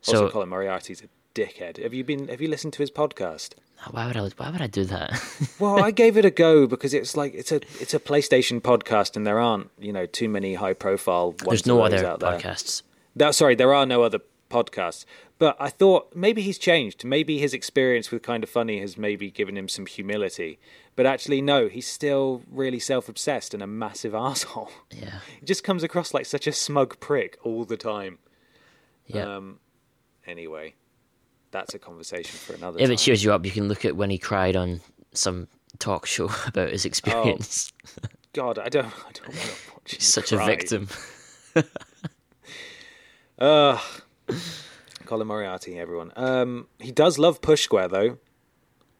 [0.00, 1.82] So Also, Colin Moriarty's a dickhead.
[1.82, 2.28] Have you been?
[2.28, 3.54] Have you listened to his podcast?
[3.90, 4.28] why would I?
[4.36, 5.20] Why would I do that?
[5.58, 9.16] Well, I gave it a go because it's like it's a it's a PlayStation podcast,
[9.16, 11.44] and there aren't you know too many high profile ones.
[11.46, 12.38] There's no other out there.
[12.38, 12.82] podcasts.
[13.16, 15.04] That, sorry, there are no other podcasts.
[15.38, 17.04] But I thought maybe he's changed.
[17.04, 20.58] Maybe his experience with Kind of Funny has maybe given him some humility.
[20.96, 24.70] But actually, no, he's still really self obsessed and a massive asshole.
[24.90, 28.18] Yeah, He just comes across like such a smug prick all the time.
[29.06, 29.36] yeah.
[29.36, 29.60] Um,
[30.26, 30.74] anyway,
[31.50, 32.92] that's a conversation for another if time.
[32.92, 34.80] it cheers you up, you can look at when he cried on
[35.12, 37.72] some talk show about his experience.
[38.32, 40.42] God, I don't, I don't want to watch He's such cry.
[40.42, 40.88] a victim.
[43.38, 43.80] Ugh.
[45.06, 46.12] Colin Moriarty, everyone.
[46.14, 48.18] Um, he does love Push Square, though.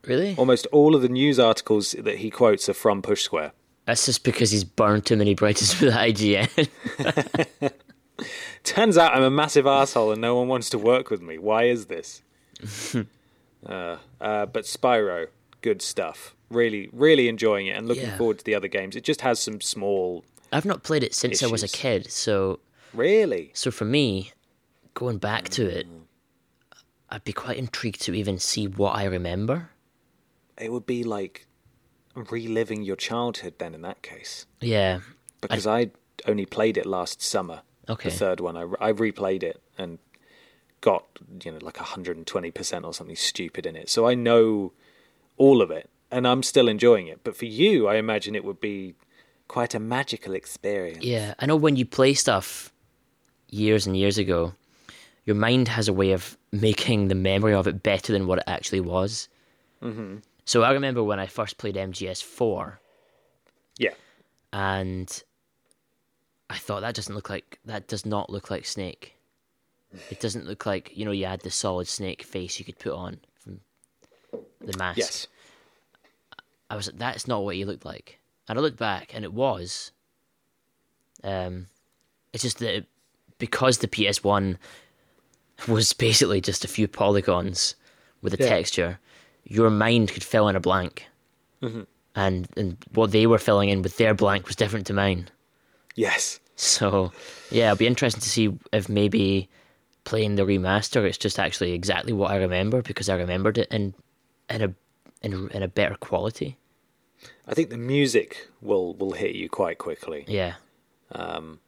[0.07, 0.35] Really?
[0.37, 3.53] Almost all of the news articles that he quotes are from Push Square.
[3.85, 6.69] That's just because he's burned too many bridges with IGN.
[8.65, 11.39] Turns out I'm a massive asshole and no one wants to work with me.
[11.39, 12.23] Why is this?
[13.67, 15.29] uh, uh, but Spyro,
[15.61, 16.35] good stuff.
[16.51, 18.17] Really, really enjoying it and looking Yeah.
[18.17, 18.97] forward to the other games.
[18.97, 20.25] It just has some small.
[20.53, 22.59] I've not played it since I was a kid, so
[22.93, 23.53] Really?
[23.55, 24.33] so for me,
[24.95, 25.87] going back to it,
[27.09, 29.71] I'd be quite intrigued to even see what I remember.
[30.59, 31.47] It would be like
[32.15, 34.47] reliving your childhood then in that case.
[34.61, 35.01] Yeah.
[35.41, 35.91] Because I
[36.27, 37.63] only played it last summer.
[37.89, 38.11] Okay.
[38.11, 38.57] The third one.
[38.57, 39.99] I, I replayed it and
[40.81, 41.05] got,
[41.45, 43.89] you know, like 120% or something stupid in it.
[43.91, 44.73] So I know
[45.37, 47.21] all of it and I'm still enjoying it.
[47.25, 48.95] But for you, I imagine it would be
[49.49, 51.05] quite a magical experience.
[51.05, 52.73] Yeah, I know when you play stuff
[53.49, 54.55] years and years ago,
[55.25, 58.45] your mind has a way of making the memory of it better than what it
[58.47, 59.29] actually was.
[59.83, 60.19] Mm-hmm.
[60.45, 62.79] So I remember when I first played MGS4,
[63.79, 63.91] Yeah.
[64.53, 65.23] and
[66.49, 69.15] I thought that doesn't look like that does not look like Snake.
[70.11, 72.93] It doesn't look like you know you had the solid Snake face you could put
[72.93, 73.61] on from
[74.61, 74.99] the mask.
[74.99, 75.27] Yes.
[76.69, 78.21] I was like, that's not what he looked like.
[78.49, 79.91] And I looked back, and it was.
[81.25, 81.67] Um,
[82.33, 82.87] it's just that it-
[83.39, 84.59] because the PS One
[85.69, 87.75] was basically just a few polygons
[88.23, 88.49] with a Yeah.
[88.49, 88.99] texture,
[89.45, 91.07] your mind could fill in a blank,
[91.63, 91.83] Mm-hmm.
[92.15, 95.29] and and what they were filling in with their blank was different to mine.
[95.97, 96.39] Yes.
[96.57, 97.13] So
[97.51, 99.49] yeah, it'll be interesting to see if maybe
[100.05, 103.95] playing the remaster, it's just actually exactly what I remember because I remembered it in
[104.49, 104.75] in a
[105.23, 106.57] in in a better quality.
[107.47, 110.25] I think the music will, will hit you quite quickly.
[110.27, 110.55] Yeah.
[111.13, 111.59] Um,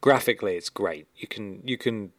[0.00, 2.10] graphically it's great you can you can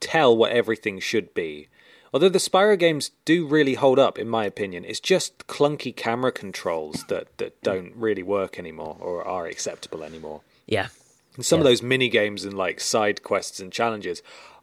[0.00, 1.68] tell what everything should be
[2.12, 6.32] although the spyro games do really hold up in my opinion it's just clunky camera
[6.32, 10.88] controls that that don't really work anymore or are acceptable anymore Yeah.
[11.36, 14.22] and some of those mini games and like side quests and challenges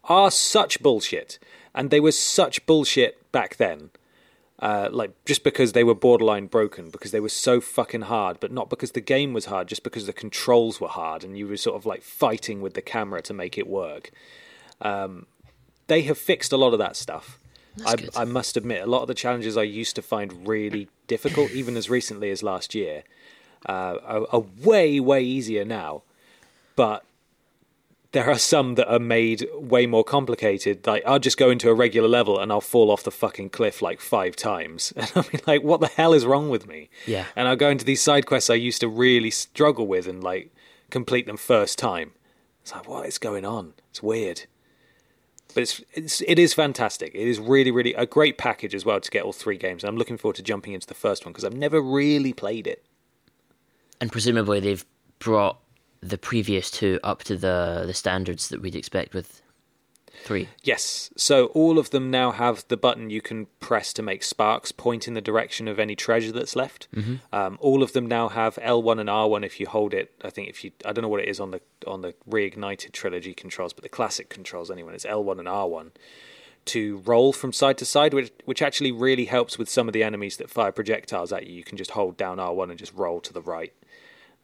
[0.10, 1.40] are such bullshit.
[1.74, 3.92] And they were such bullshit back then.
[4.62, 8.52] Uh, like just because they were borderline broken because they were so fucking hard but
[8.52, 11.56] not because the game was hard just because the controls were hard and you were
[11.56, 14.12] sort of like fighting with the camera to make it work.
[14.82, 15.28] Um,
[15.88, 17.40] they have fixed a lot of that stuff.
[17.86, 17.96] I.
[18.18, 21.78] I must admit a lot of the challenges i used to find really difficult even
[21.78, 23.04] as recently as last year
[23.66, 26.04] uh, are, are way way easier now.
[26.76, 27.04] But
[28.12, 30.86] there are some that are made way more complicated.
[30.88, 33.82] Like I'll just go into a regular level and I'll fall off the fucking cliff
[33.82, 37.26] like five times, and I'll be like, "What the hell is wrong with me?" Yeah.
[37.36, 40.54] And I'll go into these side quests I used to really struggle with and like
[40.90, 42.12] complete them first time.
[42.62, 43.74] It's like, what is going on?
[43.92, 44.44] It's weird,
[45.54, 47.14] but it's it's it is fantastic.
[47.14, 49.84] It is really really a great package as well to get all three games.
[49.84, 52.66] And I'm looking forward to jumping into the first one because I've never really played
[52.66, 52.84] it.
[54.02, 54.86] And presumably they've
[55.20, 55.60] brought
[56.02, 59.42] the previous two up to the the standards that we'd expect with
[60.24, 60.50] Three.
[60.64, 61.10] Yes.
[61.16, 65.08] So all of them now have the button you can press to make Sparx point
[65.08, 66.88] in the direction of any treasure that's left.
[67.32, 70.12] Um, all of them now have L1 and R1 if you hold it.
[70.24, 72.92] I think if you I don't know what it is on the on the reignited
[72.92, 75.92] trilogy controls, but the classic controls anyway, it's L1 and R1
[76.66, 80.04] to roll from side to side, which which actually really helps with some of the
[80.04, 81.54] enemies that fire projectiles at you.
[81.54, 83.74] You can just hold down R1 and just roll to the right.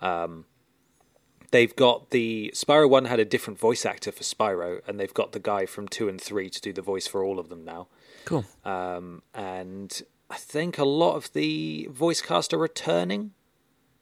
[0.02, 0.46] Um,
[1.52, 5.32] they've got the Spyro One had a different voice actor for Spyro, and they've got
[5.32, 7.88] the guy from two and three to do the voice for all of them now.
[8.26, 8.46] Cool.
[8.64, 13.32] Um, and I think a lot of the voice cast are returning.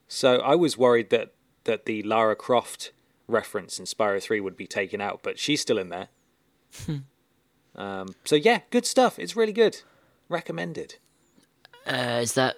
[0.07, 1.33] So I was worried that
[1.65, 2.91] that the Lara Croft
[3.27, 6.07] reference in Spyro Three would be taken out, but she's still in there.
[7.75, 9.19] um, so yeah, good stuff.
[9.19, 9.81] It's really good.
[10.29, 10.95] Recommended.
[11.85, 12.57] Uh, is that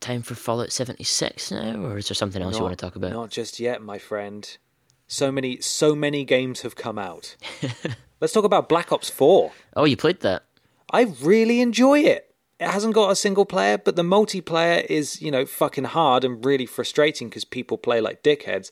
[0.00, 3.12] time for Fallout 76 now, or is there something else you want to talk about?
[3.12, 4.56] Not just yet, my friend.
[5.08, 7.36] So many, so many games have come out.
[8.20, 9.52] Let's talk about Black Ops Four.
[9.76, 10.44] Oh, you played that?
[10.90, 12.34] I really enjoy it.
[12.58, 16.42] It hasn't got a single player, but the multiplayer is, you know, fucking hard and
[16.44, 18.70] really frustrating because people play like dickheads.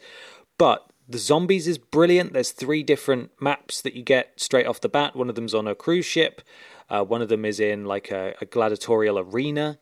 [0.56, 2.32] But the zombies is brilliant.
[2.32, 5.14] There's three different maps that you get straight off the bat.
[5.14, 6.40] One of them's on a cruise ship.
[6.88, 9.78] Uh, one of them is in like a, a gladiatorial arena.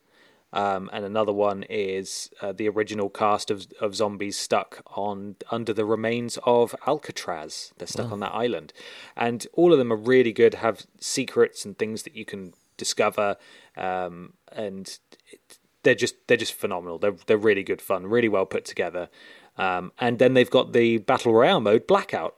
[0.53, 5.73] Um, and another one is uh, the original cast of of zombies stuck on under
[5.73, 7.73] the remains of Alcatraz.
[7.77, 8.71] They're stuck on that island,
[9.17, 10.53] and all of them are really good.
[10.53, 13.37] Have secrets and things that you can discover,
[13.75, 14.99] um, and
[15.31, 16.99] it, they're just they're just phenomenal.
[16.99, 19.09] They're they're really good fun, really well put together.
[19.57, 22.35] Um, and then they've got the battle royale mode, Blackout,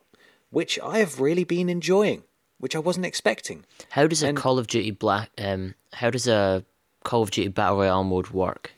[0.51, 2.23] which I have really been enjoying,
[2.59, 3.65] which I wasn't expecting.
[3.91, 5.29] How does a And- Call of Duty Black?
[5.37, 6.65] Um, how does a
[7.05, 8.71] Call of Duty Battle Royale mode work?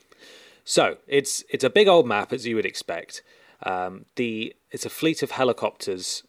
[0.63, 3.23] So it's it's a big old map as you would expect.
[3.63, 6.23] Um, the it's a fleet of helicopters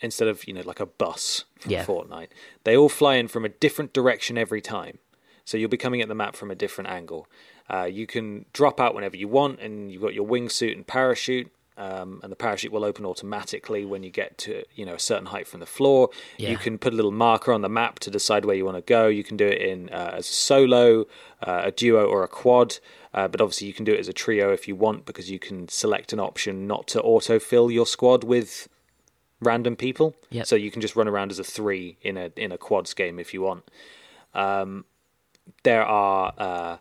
[0.00, 1.84] instead of you know like a bus from Yeah.
[1.84, 2.28] Fortnite.
[2.64, 4.98] They all fly in from a different direction every time,
[5.44, 7.26] so you'll be coming at the map from a different angle.
[7.68, 11.50] Uh, you can drop out whenever you want, and you've got your wingsuit and parachute.
[11.78, 15.26] Um, and the parachute will open automatically when you get to you know a certain
[15.26, 16.10] height from the floor.
[16.36, 16.50] Yeah.
[16.50, 18.82] You can put a little marker on the map to decide where you want to
[18.82, 19.06] go.
[19.06, 21.02] You can do it in uh, as a solo,
[21.46, 22.78] uh, a duo, or a quad.
[23.14, 25.38] Uh, but obviously, you can do it as a trio if you want because you
[25.38, 28.68] can select an option not to autofill your squad with
[29.40, 30.16] random people.
[30.30, 30.46] Yep.
[30.46, 33.18] So you can just run around as a three in a in a quads game
[33.18, 33.64] if you want.
[34.34, 34.84] Um,
[35.62, 36.76] there are uh,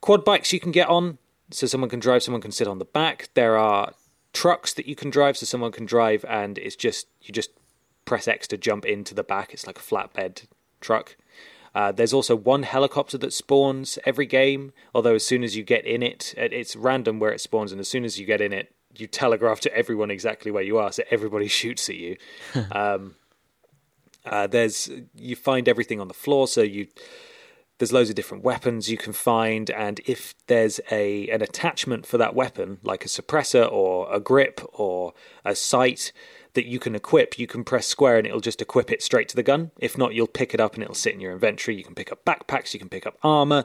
[0.00, 1.18] quad bikes you can get on,
[1.50, 3.28] so someone can drive, someone can sit on the back.
[3.34, 3.92] There are
[4.32, 7.50] trucks that you can drive, so someone can drive, and it's just you just
[8.04, 9.52] press X to jump into the back.
[9.52, 10.44] It's like a flatbed
[10.80, 11.16] truck.
[11.74, 15.84] Uh, there's also one helicopter that spawns every game, although as soon as you get
[15.84, 18.52] in it, it- it's random where it spawns, and as soon as you get in
[18.52, 22.16] it, you telegraph to everyone exactly where you are, so everybody shoots at you.
[22.72, 23.14] um,
[24.24, 26.86] uh, there's you find everything on the floor, so you
[27.78, 32.18] there's loads of different weapons you can find, and if there's a an attachment for
[32.18, 35.12] that weapon, like a suppressor or a grip or
[35.44, 36.12] a sight
[36.54, 39.36] that you can equip, you can press square and it'll just equip it straight to
[39.36, 39.70] the gun.
[39.78, 41.76] If not, you'll pick it up and it'll sit in your inventory.
[41.76, 43.64] You can pick up backpacks, you can pick up armor.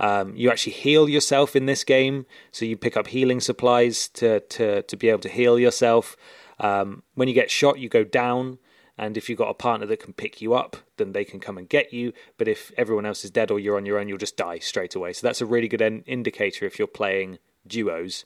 [0.00, 4.40] Um, you actually heal yourself in this game, so you pick up healing supplies to
[4.40, 6.16] to to be able to heal yourself.
[6.58, 8.58] Um, when you get shot, you go down.
[9.02, 11.58] And if you've got a partner that can pick you up, then they can come
[11.58, 12.12] and get you.
[12.38, 14.94] But if everyone else is dead or you're on your own, you'll just die straight
[14.94, 15.12] away.
[15.12, 18.24] So that's a really good in- indicator if you're playing duos,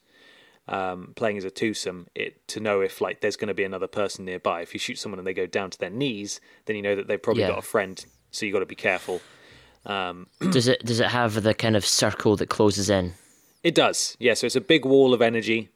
[0.68, 3.86] um, playing as a twosome, it to know if like there's going to be another
[3.86, 4.60] person nearby.
[4.60, 7.06] If you shoot someone and they go down to their knees, then you know that
[7.08, 7.48] they've probably Yeah.
[7.48, 8.04] got a friend.
[8.30, 9.22] So you've got to be careful.
[10.50, 13.14] does it does it have the kind of circle that closes in?
[13.62, 14.34] It does, yeah.
[14.34, 15.70] So it's a big wall of energy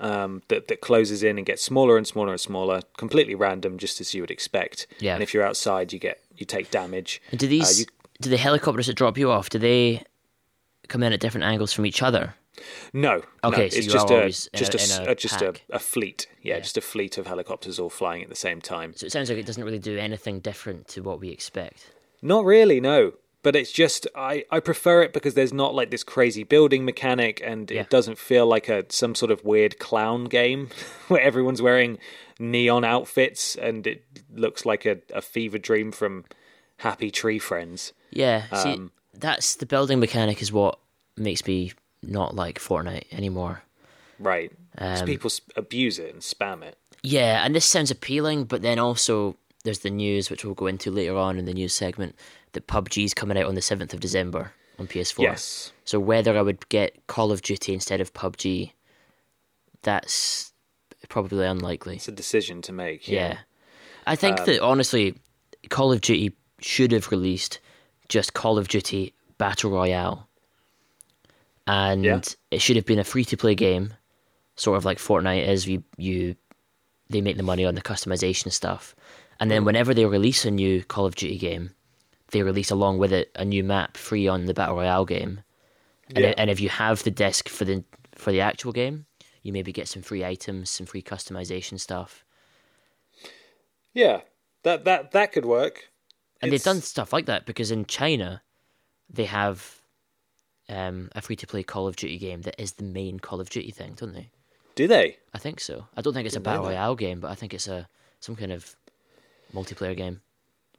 [0.00, 4.00] um, that that closes in and gets smaller and smaller and smaller, completely random, just
[4.00, 4.86] as you would expect.
[5.00, 5.14] Yeah.
[5.14, 7.22] And if you're outside, you get you take damage.
[7.30, 7.86] And do Uh, these you-
[8.20, 9.48] do the helicopters that drop you off?
[9.50, 10.02] Do they
[10.88, 12.34] come in at different angles from each other?
[12.92, 13.22] No.
[13.42, 15.42] Okay, no, so it's just a always just a- a, s- in a uh, just
[15.42, 16.28] a, a fleet.
[16.40, 16.60] Yeah, Yeah.
[16.60, 18.92] just a fleet of helicopters all flying at the same time.
[18.94, 21.90] So it sounds like it doesn't really do anything different to what we expect.
[22.22, 23.14] Not really, no.
[23.44, 27.40] But it's just I, I prefer it because there's not like this crazy building mechanic
[27.44, 27.82] and Yeah.
[27.82, 30.70] it doesn't feel like a some sort of weird clown game
[31.08, 31.98] where everyone's wearing
[32.40, 34.02] neon outfits and it
[34.34, 36.24] looks like a, a fever dream from
[36.78, 37.92] Happy Tree Friends.
[38.10, 40.78] Yeah, see, Um, that's the building mechanic is what
[41.16, 43.62] makes me not like Fortnite anymore.
[44.18, 46.76] right Um, people abuse it and spam it.
[47.02, 50.90] Yeah, and this sounds appealing, but then also there's the news, which we'll go into
[50.90, 52.14] later on in the news segment,
[52.54, 55.22] that PUBG's coming out on the 7th of December on PS4.
[55.22, 55.72] Yes.
[55.84, 58.72] So whether I would get Call of Duty instead of PUBG,
[59.82, 60.52] that's
[61.08, 61.96] probably unlikely.
[61.96, 63.06] It's a decision to make.
[63.06, 63.38] Yeah.
[64.06, 65.16] I think um, that honestly,
[65.68, 67.60] Call of Duty should have released
[68.08, 70.28] just Call of Duty Battle Royale,
[71.66, 72.20] and Yeah.
[72.50, 73.94] it should have been a free to play game,
[74.56, 75.66] sort of like Fortnite is.
[75.66, 76.36] You you
[77.08, 78.94] they make the money on the customization stuff,
[79.40, 79.66] and then mm.
[79.66, 81.70] whenever they release a new Call of Duty game,
[82.34, 85.40] they release along with it a new map free on the Battle Royale game.
[86.08, 86.34] And, Yeah.
[86.36, 89.06] and if you have the disc for the for the actual game,
[89.42, 92.24] you maybe get some free items, some free customization stuff.
[93.92, 94.22] Yeah,
[94.64, 95.90] that that that could work.
[96.42, 98.42] And they've done stuff like that because in China,
[99.08, 99.80] they have
[100.68, 103.48] um, a free to play Call of Duty game that is the main Call of
[103.48, 104.30] Duty thing, don't they?
[104.74, 105.18] Do they?
[105.32, 105.86] I think so.
[105.96, 107.88] I don't think it's a Didn't know battle royale game, but I think it's a
[108.20, 108.74] some kind of
[109.54, 110.20] multiplayer game.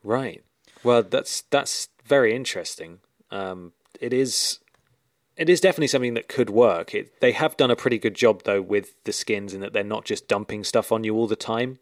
[0.03, 0.43] Right.
[0.85, 2.99] Well, that's that's very interesting.
[3.31, 4.59] Um, it is.
[5.35, 6.95] It is definitely something that could work.
[6.95, 9.83] It, they have done a pretty good job though with the skins, in that they're
[9.83, 11.79] not just dumping stuff on you all the time.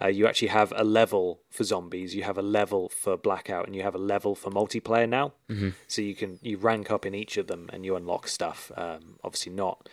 [0.00, 3.76] Uh, you actually have a level for zombies, you have a level for blackout, and
[3.76, 5.32] you have a level for multiplayer now.
[5.48, 5.70] Mm-hmm.
[5.86, 8.72] So you can you rank up in each of them, and you unlock stuff.
[8.76, 9.88] Um, obviously not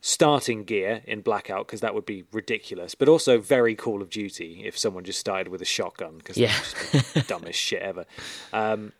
[0.00, 4.62] starting gear in blackout because that would be ridiculous, but also very Call of Duty
[4.64, 6.48] if someone just started with a shotgun because Yeah.
[6.56, 8.06] just the dumbest shit ever.
[8.52, 8.92] Um,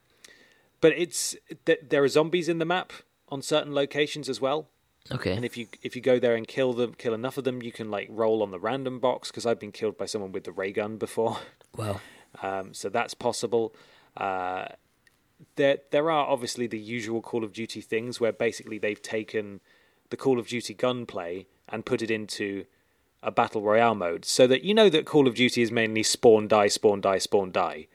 [0.80, 1.36] but it's
[1.66, 2.92] th- there are zombies in the map
[3.28, 4.68] on certain locations as well,
[5.12, 5.32] Okay.
[5.34, 7.72] and if you if you go there and kill them, kill enough of them, you
[7.72, 9.30] can like roll on the random box.
[9.30, 11.38] Because I've been killed by someone with the ray gun before,
[11.76, 12.00] well,
[12.42, 13.74] um, so that's possible.
[14.16, 14.66] Uh,
[15.56, 19.60] there there are obviously the usual Call of Duty things where basically they've taken
[20.10, 22.64] the Call of Duty gunplay and put it into
[23.22, 26.48] a battle royale mode, so that you know that Call of Duty is mainly spawn
[26.48, 27.88] die spawn die spawn die.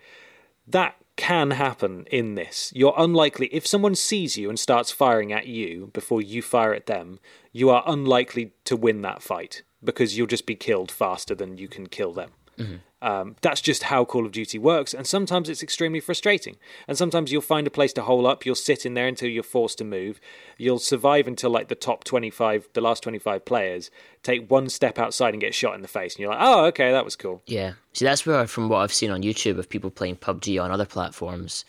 [0.67, 2.71] That can happen in this.
[2.75, 6.87] You're unlikely if someone sees you and starts firing at you before you fire at
[6.87, 7.19] them,
[7.51, 11.67] you are unlikely to win that fight because you'll just be killed faster than you
[11.67, 12.31] can kill them.
[12.57, 12.75] Mm-hmm.
[13.03, 16.55] Um, that's just how Call of Duty works, and sometimes it's extremely frustrating.
[16.87, 19.43] And sometimes you'll find a place to hole up, you'll sit in there until you're
[19.43, 20.21] forced to move,
[20.57, 23.91] you'll survive until like the top 25, the last 25 players
[24.23, 26.93] take one step outside and get shot in the face, and you're like, oh, okay,
[26.93, 27.43] that was cool.
[27.45, 27.73] yeah.
[27.91, 30.85] See, that's where, from what I've seen on YouTube of people playing PUBG on other
[30.85, 31.65] platforms,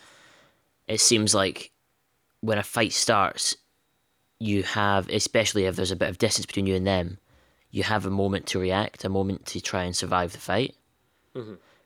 [0.87, 1.73] it seems like
[2.43, 3.57] when a fight starts,
[4.39, 7.19] you have, especially if there's a bit of distance between you and them,
[7.73, 10.77] you have a moment to react, a moment to try and survive the fight.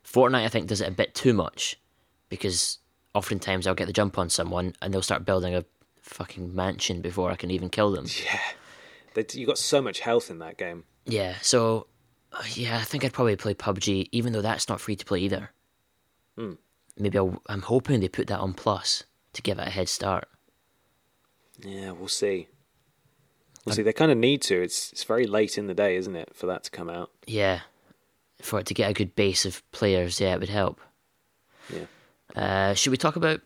[0.05, 1.78] Fortnite, I think, does it a bit too much
[2.28, 2.78] because
[3.14, 5.64] oftentimes I'll get the jump on someone and they'll start building a
[6.03, 8.07] fucking mansion before I can even kill them.
[8.24, 8.40] Yeah,
[9.14, 10.84] they- You got so much health in that game.
[11.07, 11.86] Yeah, so
[12.32, 15.20] uh, yeah, I think I'd probably play PUBG, even though that's not free to play
[15.20, 15.51] either.
[17.01, 20.28] Maybe I'll, I'm hoping they put that on Plus to give it a head start.
[21.61, 22.49] Yeah, we'll see.
[23.64, 23.82] We'll see.
[23.82, 24.61] They kind of need to.
[24.61, 27.11] It's it's very late in the day, isn't it, for that to come out?
[27.26, 27.61] Yeah,
[28.43, 30.80] for it to get a good base of players, yeah, it would help.
[31.72, 31.84] Yeah.
[32.36, 33.41] Uh, should we talk about?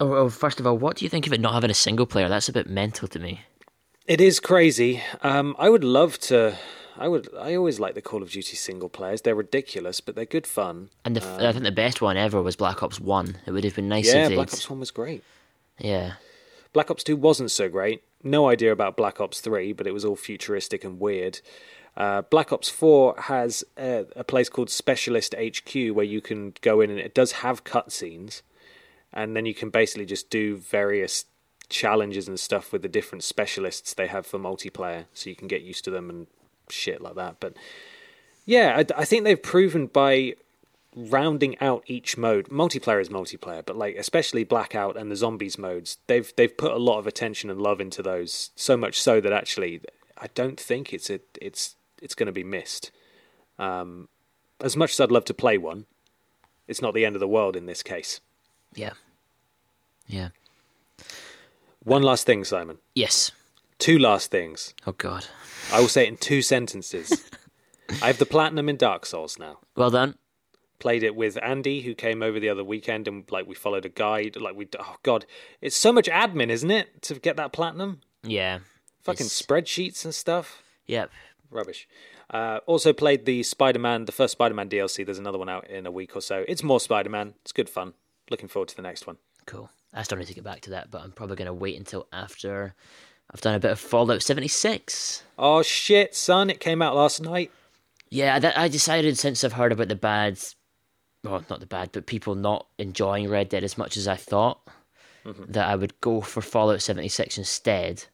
[0.00, 2.06] Oh, oh, first of all, what do you think of it not having a single
[2.06, 2.28] player?
[2.28, 3.42] That's a bit mental to me.
[4.06, 5.02] It is crazy.
[5.22, 6.56] Um, I would love to.
[6.96, 7.28] I would.
[7.38, 9.22] I always like the Call of Duty single players.
[9.22, 10.90] They're ridiculous, but they're good fun.
[11.04, 13.36] And the, f I think the best one ever was Black Ops One.
[13.46, 14.34] It would have been nice Yeah, if they'd.
[14.36, 15.22] Black Ops One was great.
[15.78, 16.14] Yeah,
[16.72, 18.02] Black Ops Two wasn't so great.
[18.22, 21.40] No idea about Black Ops Three, but it was all futuristic and weird.
[21.98, 26.80] Uh, Black Ops Four has a, a place called Specialist HQ where you can go
[26.80, 28.42] in, and it does have cutscenes,
[29.12, 31.24] and then you can basically just do various
[31.68, 35.62] challenges and stuff with the different specialists they have for multiplayer, so you can get
[35.62, 36.28] used to them and
[36.70, 37.40] shit like that.
[37.40, 37.54] But
[38.46, 40.34] yeah, I, I think they've proven by
[40.94, 42.48] rounding out each mode.
[42.48, 46.78] Multiplayer is multiplayer, but like especially Blackout and the zombies modes, they've they've put a
[46.78, 48.50] lot of attention and love into those.
[48.54, 49.80] So much so that actually,
[50.16, 52.90] I don't think it's a, it's it's going to be missed.
[53.58, 54.08] Um,
[54.60, 55.86] as much as I'd love to play one,
[56.66, 58.20] it's not the end of the world in this case.
[58.74, 58.92] yeah,
[60.06, 60.28] yeah.
[61.84, 62.78] One last thing, Simon.
[62.94, 63.30] Yes.
[63.78, 64.74] Two last things.
[64.86, 65.26] Oh God.
[65.72, 67.30] I will say it in two sentences.
[68.02, 69.58] I have the platinum in Dark Souls now.
[69.76, 70.16] Well done.
[70.78, 73.88] played it with Andy, who came over the other weekend, and like we followed a
[73.88, 74.36] guide.
[74.36, 75.24] Like we, oh god,
[75.60, 78.00] it's so much admin, isn't it, to get that platinum?
[78.22, 78.58] Yeah.
[79.02, 80.62] Fucking It's- spreadsheets and stuff.
[80.86, 81.10] Yep.
[81.50, 81.88] Rubbish.
[82.30, 85.04] Uh, also played the Spider-Man, the first Spider-Man DLC.
[85.04, 86.44] There's another one out in a week or so.
[86.48, 87.34] It's more Spider-Man.
[87.42, 87.94] It's good fun.
[88.30, 89.16] Looking forward to the next one.
[89.46, 89.70] Cool.
[89.94, 92.06] I still need to get back to that, but I'm probably going to wait until
[92.12, 92.74] after
[93.30, 95.22] I've done a bit of Fallout 76.
[95.38, 96.50] Oh shit, son!
[96.50, 97.50] It came out last night.
[98.10, 100.38] Yeah, that, I decided since I've heard about the bad,
[101.24, 104.60] well, not the bad, but people not enjoying Red Dead as much as I thought,
[105.24, 108.04] that I would go for Fallout 76 instead,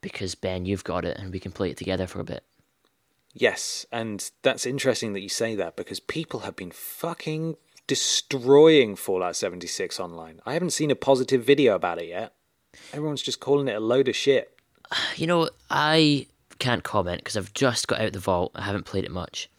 [0.00, 2.42] because Ben, you've got it, and we can play it together for a bit.
[3.34, 7.56] Yes, and that's interesting that you say that because people have been fucking
[7.86, 10.40] destroying Fallout 76 online.
[10.46, 12.34] I haven't seen a positive video about it yet.
[12.92, 14.54] Everyone's just calling it a load of shit.
[15.16, 16.26] You know, I
[16.58, 18.52] can't comment because I've just got out the vault.
[18.54, 19.50] I haven't played it much.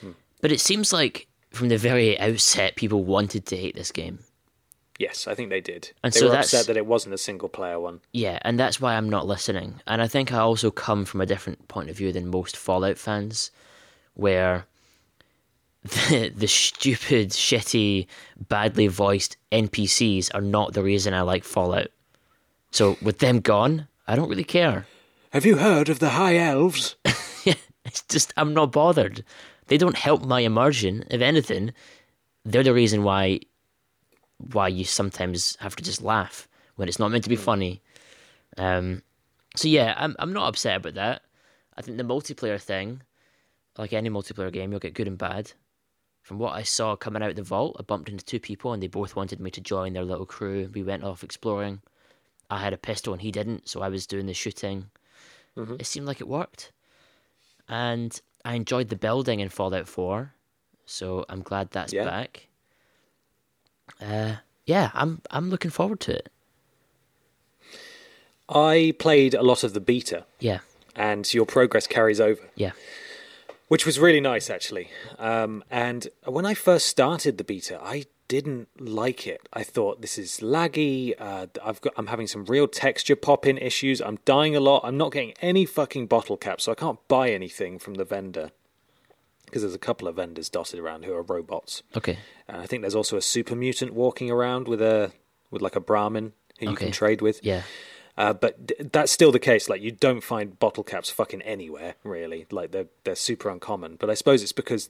[0.00, 0.12] Hmm.
[0.40, 4.20] But it seems like from the very outset, people wanted to hate this game.
[5.02, 5.90] Yes, I think they did.
[6.04, 8.00] And they so were that's- upset that it wasn't a single player one.
[8.12, 9.80] Yeah, and that's why I'm not listening.
[9.86, 12.98] And I think I also come from a different point of view than most Fallout
[12.98, 13.50] fans,
[14.14, 14.66] where
[15.82, 18.06] the the stupid, shitty,
[18.48, 21.88] badly voiced NPCs are not the reason I like Fallout.
[22.70, 24.86] So with them gone, I don't really care.
[25.32, 26.96] Have you heard of the High Elves?
[27.84, 29.24] It's just I'm not bothered.
[29.66, 31.04] They don't help my immersion.
[31.10, 31.72] If anything,
[32.44, 33.40] they're the reason why
[34.52, 37.82] why you sometimes have to just laugh when it's not meant to be funny.
[38.58, 39.02] Um,
[39.56, 41.22] so yeah, I'm I'm not upset about that.
[41.76, 43.02] I think the multiplayer thing,
[43.78, 45.52] like any multiplayer game, you'll get good and bad.
[46.22, 48.82] From what I saw coming out of the vault, I bumped into two people and
[48.82, 50.70] they both wanted me to join their little crew.
[50.72, 51.80] We went off exploring.
[52.48, 54.90] I had a pistol and he didn't, so I was doing the shooting.
[55.56, 56.72] It seemed like it worked
[57.68, 60.32] and I enjoyed the building in Fallout 4,
[60.84, 62.04] so I'm glad that's Yeah.
[62.04, 62.48] back.
[64.00, 66.28] Uh, yeah, I'm I'm looking forward to it.
[68.48, 70.58] I played a lot of the beta, Yeah,
[70.94, 72.40] and your progress carries over.
[72.54, 72.72] yeah,
[73.68, 74.88] which was really nice actually.
[75.18, 79.40] Um, and when I first started the beta, I didn't like it.
[79.52, 81.14] I thought this is laggy.
[81.18, 84.00] Uh, I've got, I'm having some real texture pop in issues.
[84.00, 84.82] I'm dying a lot.
[84.84, 88.50] I'm not getting any fucking bottle caps, so I can't buy anything from the vendor
[89.52, 91.82] because there's a couple of vendors dotted around who are robots.
[91.94, 95.12] okay, And I think there's also a super mutant walking around with a
[95.50, 97.40] with like a Brahmin who you can trade with.
[97.44, 97.62] yeah,
[98.16, 99.68] Uh, but d- that's still the case.
[99.68, 102.46] Like you don't find bottle caps fucking anywhere, really.
[102.50, 103.96] Like they're they're super uncommon.
[104.00, 104.88] But I suppose it's because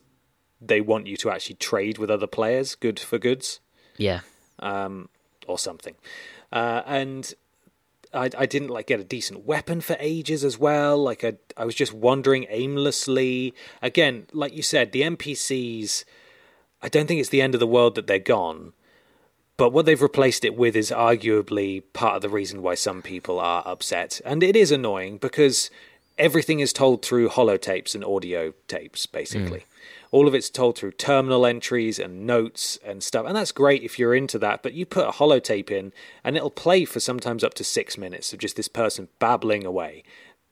[0.61, 3.59] they want you to actually trade with other players, good for goods,
[3.97, 4.21] yeah,
[4.59, 5.09] Um,
[5.45, 5.95] or something.
[6.53, 7.33] Uh, and
[8.13, 10.97] I I didn't like get a decent weapon for ages as well.
[10.97, 13.53] Like I I was just wandering aimlessly.
[13.81, 16.03] Again, like you said, the NPCs.
[16.81, 18.73] I don't think it's the end of the world that they're gone.
[19.55, 23.39] But what they've replaced it with is arguably part of the reason why some people
[23.39, 24.19] are upset.
[24.25, 25.69] And it is annoying because
[26.17, 29.15] everything is told through holotapes and audio tapes, hmm.
[29.15, 29.65] basically.
[30.13, 33.25] All of it's told through terminal entries and notes and stuff.
[33.25, 34.61] And that's great if you're into that.
[34.61, 35.91] But you put a holotape in
[36.23, 40.03] and it'll play for sometimes up to six minutes of just this person babbling away.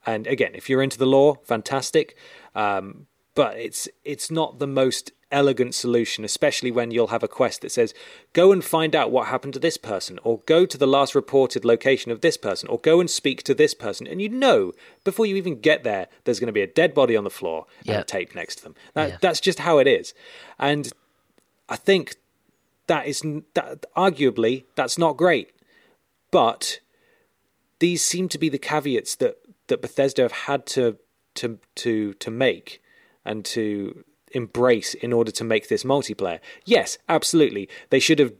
[0.04, 2.16] And again, if you're into the lore, fantastic.
[2.56, 3.06] Um,
[3.36, 7.72] but it's it's not the most elegant solution, especially when you'll have a quest that
[7.72, 7.94] says,
[8.32, 11.64] "Go and find out what happened to this person," or "Go to the last reported
[11.64, 14.72] location of this person," or "Go and speak to this person," and you know
[15.02, 17.66] before you even get there, there's going to be a dead body on the floor
[17.86, 18.74] and tape next to them.
[18.94, 19.18] That, Yeah.
[19.20, 20.14] That's just how it is,
[20.58, 20.92] and
[21.68, 22.16] I think
[22.86, 23.22] that is
[23.54, 25.50] that arguably that's not great,
[26.30, 26.80] but
[27.78, 30.98] these seem to be the caveats that that Bethesda have had to
[31.34, 32.82] to to to make
[33.24, 34.04] and to
[34.34, 36.40] embrace in order to make this multiplayer.
[36.64, 37.68] Yes, absolutely.
[37.90, 38.32] They should have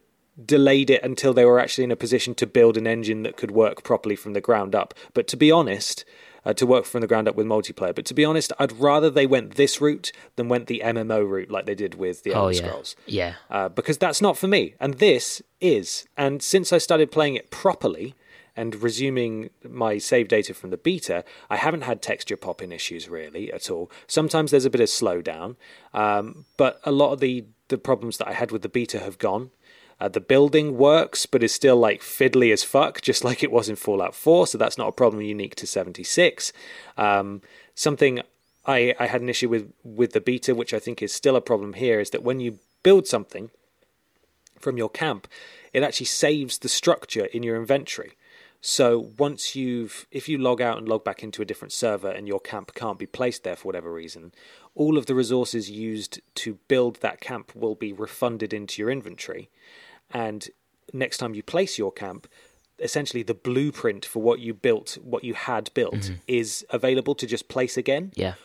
[0.43, 3.51] delayed it until they were actually in a position to build an engine that could
[3.51, 4.93] work properly from the ground up.
[5.13, 6.05] But to be honest,
[6.45, 7.95] uh, to work from the ground up with multiplayer.
[7.95, 11.49] But to be honest, I'd rather they went this route than went the MMO route
[11.49, 14.47] like they did with the oh Elder yeah, Scrolls yeah, uh, because that's not for
[14.47, 14.75] me.
[14.79, 16.05] And this is.
[16.17, 18.15] And since I started playing it properly
[18.55, 23.51] and resuming my save data from the beta, I haven't had texture popping issues really
[23.51, 23.89] at all.
[24.07, 25.55] Sometimes there's a bit of slowdown,
[25.93, 29.17] um, but a lot of the, the problems that I had with the beta have
[29.17, 29.51] gone.
[29.99, 33.69] Uh, the building works, but is still like fiddly as fuck, just like it was
[33.69, 34.47] in Fallout 4.
[34.47, 36.51] So that's not a problem unique to 76.
[36.97, 37.41] Um,
[37.75, 38.21] something
[38.65, 41.41] I, I had an issue with with the beta, which I think is still a
[41.41, 43.49] problem here, is that when you build something
[44.59, 45.27] from your camp,
[45.73, 48.13] it actually saves the structure in your inventory.
[48.65, 52.29] So once you've, if you log out and log back into a different server and
[52.29, 54.31] your camp can't be placed there for whatever reason,
[54.73, 59.49] all of the resources used to build that camp will be refunded into your inventory.
[60.11, 60.47] And
[60.93, 62.25] next time you place your camp,
[62.79, 66.13] essentially the blueprint for what you built, what you had built, mm-hmm.
[66.25, 68.13] is available to just place again.
[68.15, 68.35] yeah,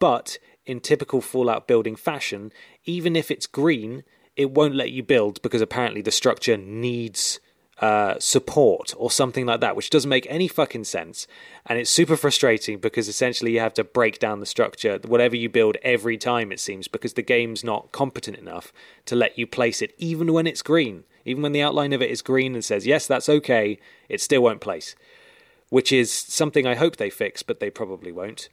[0.00, 2.52] But in typical Fallout building fashion,
[2.86, 4.02] even if it's green,
[4.34, 7.38] it won't let you build because apparently the structure needs
[7.80, 11.26] uh, support or something like that, which doesn't make any fucking sense.
[11.64, 15.48] And it's super frustrating because essentially you have to break down the structure, whatever you
[15.48, 18.72] build, every time it seems, because the game's not competent enough
[19.06, 21.04] to let you place it, even when it's green.
[21.24, 23.78] Even when the outline of it is green and says, yes, that's okay,
[24.08, 24.94] it still won't place.
[25.70, 28.48] Which is something I hope they fix, but they probably won't.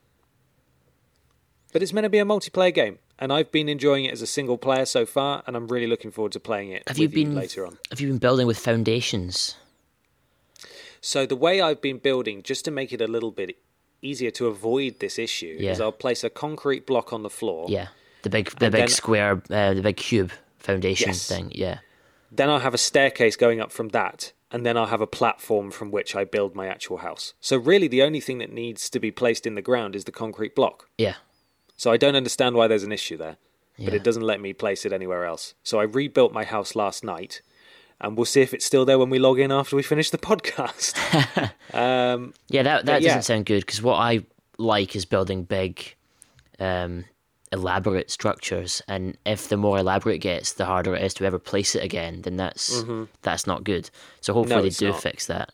[1.73, 4.27] But it's meant to be a multiplayer game, and I've been enjoying it as a
[4.27, 7.35] single player so far, and I'm really looking forward to playing it Have you been
[7.35, 7.77] later on.
[7.89, 9.55] Have you been building with foundations?
[11.01, 13.57] So the way I've been building, just to make it a little bit
[14.01, 17.67] easier to avoid this issue, is I'll place a concrete block on the floor.
[17.69, 17.87] Yeah,
[18.23, 21.27] the big the big then- square, uh, the big cube foundation Yes.
[21.27, 21.51] thing.
[21.55, 21.79] Yeah,
[22.31, 25.71] Then I'll have a staircase going up from that, and then I'll have a platform
[25.71, 27.33] from which I build my actual house.
[27.39, 30.11] So really, the only thing that needs to be placed in the ground is the
[30.11, 30.89] concrete block.
[30.97, 31.15] yeah,
[31.77, 33.37] So I don't understand why there's an issue there,
[33.77, 33.95] but Yeah.
[33.95, 35.53] it doesn't let me place it anywhere else.
[35.63, 37.41] So I rebuilt my house last night,
[38.01, 40.17] and we'll see if it's still there when we log in after we finish the
[40.17, 40.93] podcast.
[41.73, 42.63] um, yeah.
[42.63, 43.09] That that yeah.
[43.09, 44.25] doesn't sound good because what I
[44.57, 45.95] like is building big,
[46.59, 47.05] um,
[47.51, 51.39] elaborate structures, and if the more elaborate it gets, the harder it is to ever
[51.39, 52.21] place it again.
[52.23, 52.83] Then that's
[53.21, 53.89] that's not good.
[54.21, 54.85] So hopefully they Mm-hmm.
[54.85, 55.01] do not.
[55.01, 55.51] fix that.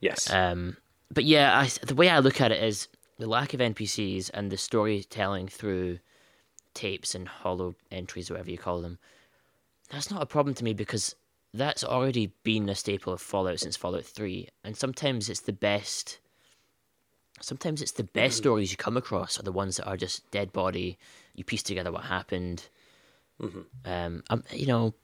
[0.00, 0.30] yes.
[0.32, 0.76] Um,
[1.12, 2.88] but yeah, I, the way I look at it is
[3.20, 5.98] the lack of NPCs and the storytelling through
[6.72, 8.98] tapes and holo entries, whatever you call them.
[9.90, 11.14] That's not a problem to me because
[11.52, 16.18] that's already been a staple of Fallout since Fallout Three, and sometimes it's the best.
[17.42, 20.52] Sometimes it's the best stories you come across are the ones that are just dead
[20.52, 20.98] body.
[21.34, 22.68] You piece together what happened.
[23.84, 24.94] Um, um, you know,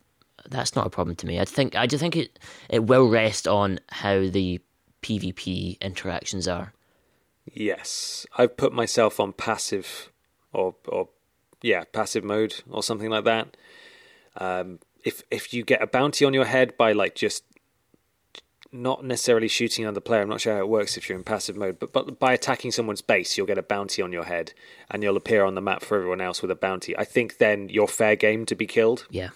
[0.48, 1.38] that's not a problem to me.
[1.40, 2.38] I think I do think it
[2.70, 4.60] it will rest on how the
[5.02, 6.72] PvP interactions are.
[7.52, 10.10] Yes, I've put myself on passive,
[10.52, 11.08] or or
[11.62, 13.56] yeah, passive mode or something like that.
[14.36, 17.44] Um, if if you get a bounty on your head by like just
[18.72, 21.56] not necessarily shooting another player, I'm not sure how it works if you're in passive
[21.56, 24.52] mode, but but by attacking someone's base, you'll get a bounty on your head,
[24.90, 26.96] and you'll appear on the map for everyone else with a bounty.
[26.96, 29.06] I think then you're fair game to be killed.
[29.10, 29.30] Yeah,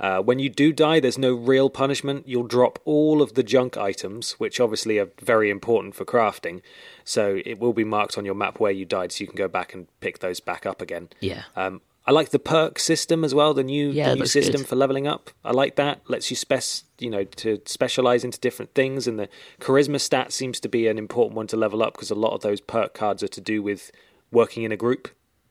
[0.00, 2.28] Uh, when you do die, there's no real punishment.
[2.28, 6.62] You'll drop all of the junk items, which obviously are very important for crafting.
[7.04, 9.48] So it will be marked on your map where you died, so you can go
[9.48, 11.08] back and pick those back up again.
[11.20, 13.52] yeah, Um, I like the perk system as well.
[13.52, 14.68] The new, Yeah, the new system good.
[14.68, 15.28] for leveling up.
[15.44, 16.00] I like that.
[16.08, 16.62] Lets you spec,
[16.98, 19.06] you know, to specialize into different things.
[19.06, 19.28] And the
[19.60, 22.40] charisma stat seems to be an important one to level up because a lot of
[22.40, 23.90] those perk cards are to do with
[24.32, 25.08] working in a group,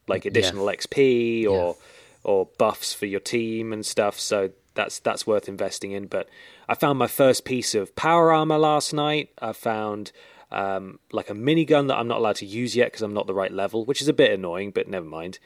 [0.08, 1.76] like additional XP or
[2.28, 4.20] or buffs for your team and stuff.
[4.20, 6.06] So that's that's worth investing in.
[6.06, 6.30] But
[6.70, 9.30] I found my first piece of power armor last night.
[9.42, 10.12] I found
[10.52, 13.34] um, like a minigun that I'm not allowed to use yet because I'm not the
[13.34, 15.40] right level, which is a bit annoying, but never mind.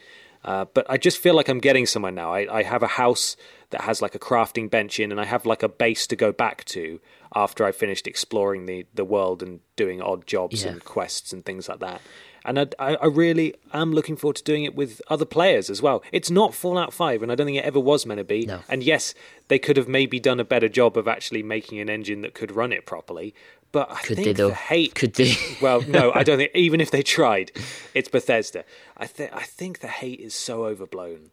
[0.43, 2.33] Uh, but I just feel like I'm getting somewhere now.
[2.33, 3.37] I, I have a house
[3.69, 6.31] that has like a crafting bench in, and I have like a base to go
[6.31, 6.99] back to
[7.35, 10.71] after I finished exploring the, the world and doing odd jobs Yeah.
[10.71, 12.01] and quests and things like that.
[12.43, 16.01] And I, I really am looking forward to doing it with other players as well.
[16.11, 18.45] It's not Fallout 5, and I don't think it ever was meant to be.
[18.47, 18.61] No.
[18.67, 19.13] And yes,
[19.47, 22.51] they could have maybe done a better job of actually making an engine that could
[22.55, 23.35] run it properly.
[23.71, 25.35] But I Could think the hate Could they?
[25.61, 26.51] well, no, I don't think.
[26.55, 27.51] Even if they tried,
[27.93, 28.65] it's Bethesda.
[28.97, 31.29] I think I think the hate is so overblown.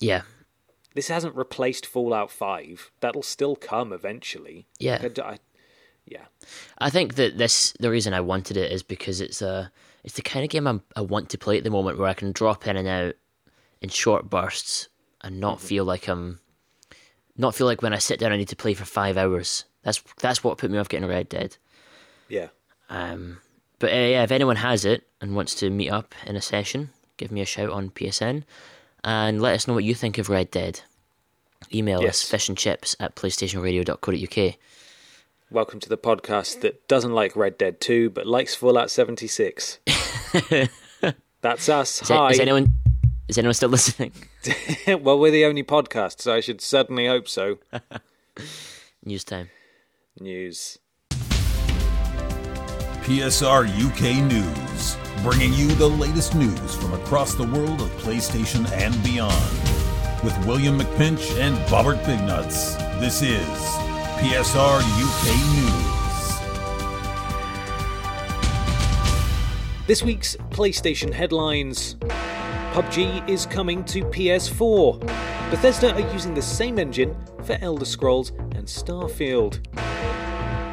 [0.00, 0.22] yeah,
[0.94, 2.90] This hasn't replaced Fallout Five.
[3.00, 4.66] That'll still come eventually.
[4.78, 5.02] Yeah.
[5.02, 5.38] I I-
[6.06, 6.24] yeah.
[6.78, 9.70] I think that this the reason I wanted it is because it's a
[10.04, 12.14] it's the kind of game I'm, I want to play at the moment where I
[12.14, 13.14] can drop in and out
[13.80, 14.88] in short bursts
[15.22, 16.40] and not feel like I'm
[17.36, 19.64] not feel like when I sit down I need to play for five hours.
[19.82, 21.56] That's that's what put me off getting Red Dead.
[22.28, 22.48] Yeah.
[22.88, 23.38] Um,
[23.78, 26.90] but uh, yeah, if anyone has it and wants to meet up in a session,
[27.16, 28.44] give me a shout on PSN
[29.04, 30.80] and let us know what you think of Red Dead.
[31.74, 32.22] Email Yes.
[32.24, 34.54] us fishandchips at playstationradio.co.uk.
[35.52, 39.80] Welcome to the podcast that doesn't like Red Dead 2 but likes Fallout 76.
[41.42, 42.00] That's us.
[42.00, 42.30] Is, Hi.
[42.30, 42.72] is anyone
[43.28, 44.12] is anyone still listening?
[44.86, 47.58] well, we're the only podcast, so I should certainly hope so.
[49.04, 49.50] News time.
[50.18, 50.78] News.
[53.02, 59.04] PSR UK News, bringing you the latest news from across the world of PlayStation and
[59.04, 59.34] beyond.
[60.24, 63.91] With William McPinch and Bobbert Bignuts, this is
[64.22, 66.28] PSR UK News.
[69.88, 71.96] This week's PlayStation headlines
[72.72, 75.00] PUBG is coming to PS4.
[75.50, 79.58] Bethesda are using the same engine for Elder Scrolls and Starfield.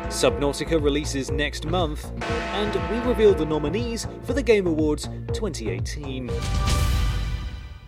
[0.09, 2.11] Subnautica releases next month,
[2.53, 6.29] and we reveal the nominees for the Game Awards 2018.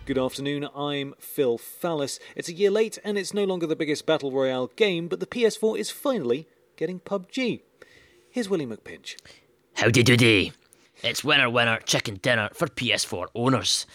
[0.04, 2.18] Good afternoon, I'm Phil Fallis.
[2.34, 5.26] It's a year late and it's no longer the biggest Battle Royale game, but the
[5.26, 7.60] PS4 is finally getting PUBG.
[8.28, 9.14] Here's Willie McPinch.
[9.74, 10.52] Howdy doody.
[11.04, 13.86] It's winner winner chicken dinner for PS4 owners.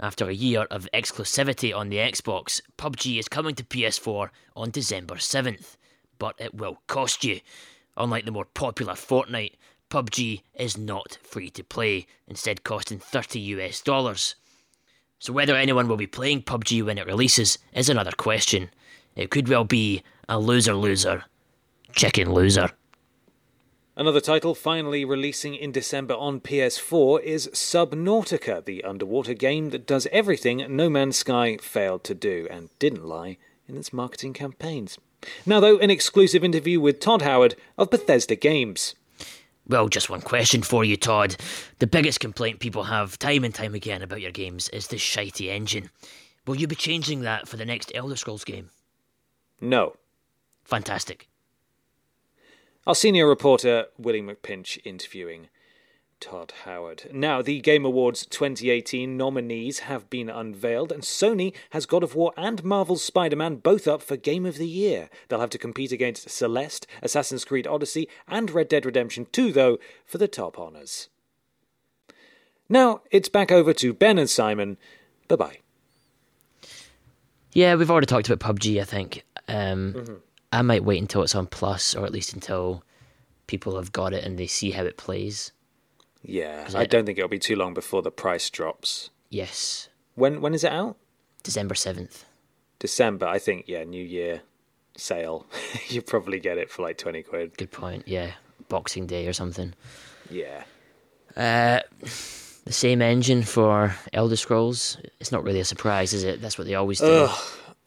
[0.00, 5.14] After a year of exclusivity on the Xbox, PUBG is coming to PS4 on December
[5.14, 5.76] 7th.
[6.18, 7.38] But it will cost you.
[7.96, 9.54] Unlike the more popular Fortnite,
[9.90, 14.34] PUBG is not free to play, instead costing 30 US dollars.
[15.22, 18.70] So whether anyone will be playing PUBG when it releases is another question.
[19.14, 21.26] It could well be a loser loser.
[21.92, 22.70] Chicken loser.
[23.94, 30.08] Another title finally releasing in December on PS4 is Subnautica, the underwater game that does
[30.10, 33.36] everything No Man's Sky failed to do and didn't lie
[33.68, 34.98] in its marketing campaigns.
[35.46, 38.96] Now, though, an exclusive interview with Todd Howard of Bethesda Games.
[39.72, 41.34] Well, just one question for you, Todd.
[41.78, 45.48] The biggest complaint people have time and time again about your games is the shitey
[45.48, 45.88] engine.
[46.46, 48.68] Will you be changing that for the next Elder Scrolls game?
[49.62, 49.96] No.
[50.62, 51.26] Fantastic.
[52.86, 55.48] Our senior reporter, Willie McPinch, interviewing
[56.22, 57.10] Todd Howard.
[57.12, 62.32] Now, the Game Awards 2018 nominees have been unveiled, and Sony has God of War
[62.36, 65.10] and Marvel's Spider Man both up for Game of the Year.
[65.28, 69.78] They'll have to compete against Celeste, Assassin's Creed Odyssey, and Red Dead Redemption 2, though,
[70.06, 71.08] for the top honours.
[72.68, 74.78] Now, it's back over to Ben and Simon.
[75.26, 75.58] Bye bye.
[77.52, 79.24] Yeah, we've already talked about PUBG, I think.
[79.48, 82.84] Um, I might wait until it's on Plus, or at least until
[83.48, 85.50] people have got it and they see how it plays.
[86.22, 89.10] Yeah, Is I don't think it'll be too long before the price drops.
[89.30, 90.96] Yes, When when is it out?
[91.42, 92.24] December 7th.
[92.78, 93.64] December, I think.
[93.66, 94.42] Yeah, New Year
[94.96, 95.46] sale.
[95.88, 97.56] you probably get it for like twenty quid.
[97.56, 98.32] Good point, yeah.
[98.68, 99.74] Boxing Day or something.
[100.30, 100.64] Yeah.
[101.36, 101.80] Uh,
[102.64, 104.98] the same engine for Elder Scrolls.
[105.20, 106.40] It's not really a surprise, is it?
[106.42, 107.28] That's what they always do.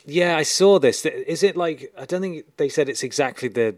[0.06, 1.06] Yeah, I saw this.
[1.06, 3.76] Is it like I don't think they said it's exactly the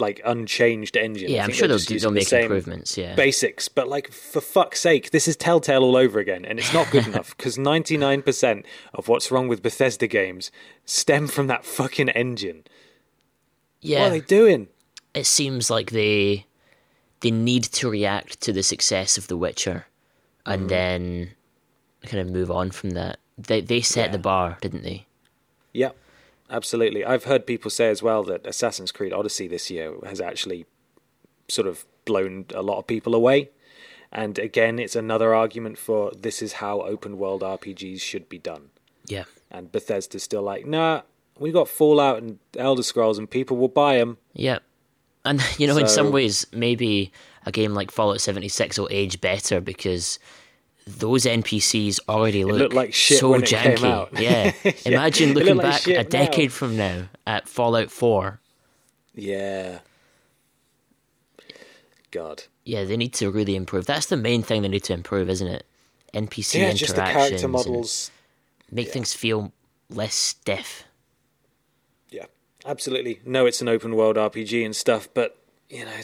[0.00, 1.30] like unchanged engine.
[1.30, 3.14] Yeah, I'm sure they'll, do, they'll the make same improvements, yeah.
[3.14, 6.90] Basics, but like for fuck's sake, this is Telltale all over again, and it's not
[6.90, 10.50] good enough because 99% of what's wrong with Bethesda games
[10.84, 12.64] stem from that fucking engine.
[13.80, 14.00] yeah.
[14.02, 14.68] What are they doing?
[15.14, 16.46] it seems like they
[17.20, 19.86] they need to react to the success of The Witcher
[20.46, 20.68] and Mm-hmm.
[20.68, 21.30] then
[22.06, 23.18] kind of move on from that.
[23.36, 24.12] They they set Yeah.
[24.12, 25.06] the bar, didn't they?
[25.72, 25.90] Yeah,
[26.50, 27.04] absolutely.
[27.04, 30.66] I've heard people say as well that Assassin's Creed Odyssey this year has actually
[31.48, 33.50] sort of blown a lot of people away.
[34.10, 38.70] And again, it's another argument for this is how open world RPGs should be done.
[39.06, 39.24] Yeah.
[39.50, 41.02] And Bethesda's still like, nah,
[41.38, 44.18] we got Fallout and Elder Scrolls, and people will buy them.
[44.32, 44.58] Yeah.
[45.24, 47.12] And you know, in some ways, maybe
[47.46, 50.18] a game like Fallout 76 will age better because
[50.88, 54.20] those NPCs already look like shit so when it came janky.
[54.20, 54.52] Yeah.
[54.64, 56.02] Yeah, Imagine looking like back a now.
[56.08, 58.40] decade from now at Fallout 4.
[59.14, 59.80] Yeah.
[62.10, 62.44] God.
[62.64, 63.86] Yeah, they need to really improve.
[63.86, 65.66] That's the main thing they need to improve, isn't it?
[66.14, 66.80] NPC yeah, interactions.
[66.80, 68.10] just the character models.
[68.70, 69.52] Make things feel
[69.90, 70.84] less stiff.
[72.10, 72.26] Yeah,
[72.64, 73.20] absolutely.
[73.24, 75.36] No, it's an open world RPG and stuff, but
[75.68, 76.00] you know,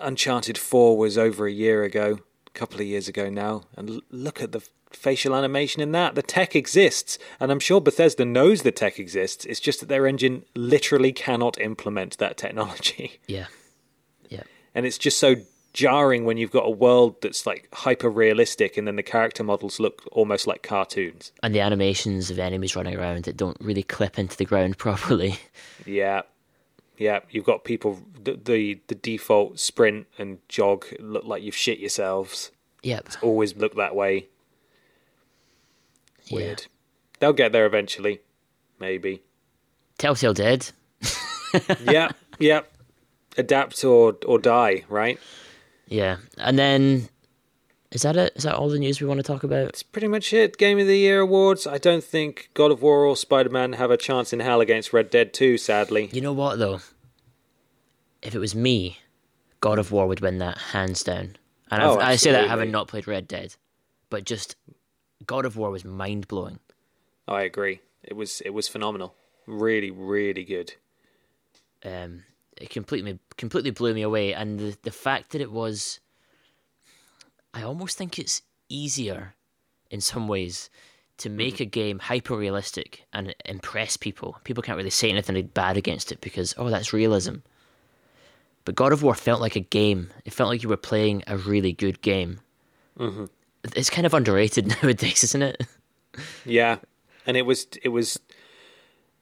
[0.00, 2.20] Uncharted Four was over a year ago,
[2.54, 6.14] couple of years ago now, and l- look at the facial animation in that.
[6.14, 9.44] The tech exists, and I'm sure Bethesda knows the tech exists.
[9.44, 13.46] It's just that their engine literally cannot implement that technology, Yeah.
[14.28, 14.42] Yeah.
[14.74, 15.36] and it's just so
[15.74, 19.80] jarring when you've got a world that's like hyper realistic, and then the character models
[19.80, 21.32] look almost like cartoons.
[21.42, 25.38] And the animations of enemies running around that don't really clip into the ground properly.
[25.86, 26.22] Yeah,
[26.96, 27.20] yeah.
[27.30, 32.50] You've got people the the, the default sprint and jog look like you've shit yourselves.
[32.82, 33.08] Yep.
[33.22, 34.26] Always look that way.
[36.24, 36.36] Yeah.
[36.36, 36.66] Weird.
[37.18, 38.20] They'll get there eventually,
[38.80, 39.22] maybe.
[39.98, 40.70] Telltale did.
[41.80, 42.62] yeah, yeah.
[43.36, 44.84] Adapt or or die.
[44.88, 45.18] Right.
[45.86, 46.16] Yeah.
[46.38, 47.08] And then
[47.92, 48.32] is that it?
[48.34, 49.68] Is that all the news we want to talk about?
[49.68, 50.58] It's pretty much it.
[50.58, 51.66] Game of the Year awards.
[51.66, 54.92] I don't think God of War or Spider Man have a chance in hell against
[54.92, 55.58] Red Dead Two.
[55.58, 56.08] Sadly.
[56.12, 56.80] You know what though?
[58.22, 58.98] If it was me,
[59.60, 61.36] God of War would win that hands down.
[61.70, 63.54] And Oh, I've, say that having not played Red Dead,
[64.10, 64.56] but just
[65.26, 66.58] God of War was mind blowing.
[67.26, 67.80] I agree.
[68.02, 69.14] It was it was phenomenal.
[69.46, 70.74] Really, really good.
[71.84, 72.22] um,
[72.56, 74.34] it completely completely blew me away.
[74.34, 75.98] And the the fact that it was,
[77.54, 79.34] I almost think it's easier
[79.90, 80.70] in some ways
[81.18, 84.38] to make a game hyper realistic and impress people.
[84.44, 87.36] People can't really say anything bad against it because oh, that's realism.
[88.64, 90.10] But God of War felt like a game.
[90.24, 92.40] It felt like you were playing a really good game.
[92.98, 93.26] Mm-hmm.
[93.76, 95.66] It's kind of underrated nowadays, isn't it?
[96.44, 96.78] Yeah,
[97.26, 98.18] and it was it was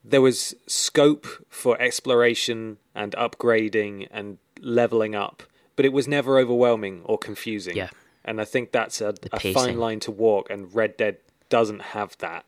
[0.05, 5.43] there was scope for exploration and upgrading and leveling up,
[5.77, 7.77] but it was never overwhelming or confusing.
[7.77, 7.91] Yeah.
[8.25, 10.49] And I think that's a, a fine line to walk.
[10.51, 11.19] And Red Dead
[11.49, 12.45] doesn't have that.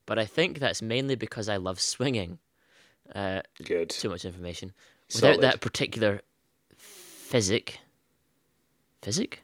[0.07, 2.39] but I think that's mainly because I love swinging.
[3.13, 3.91] Uh, Good.
[3.91, 4.73] too much information.
[5.13, 5.41] Without Solid.
[5.41, 6.21] that particular
[6.75, 7.79] physic.
[9.03, 9.43] Physic?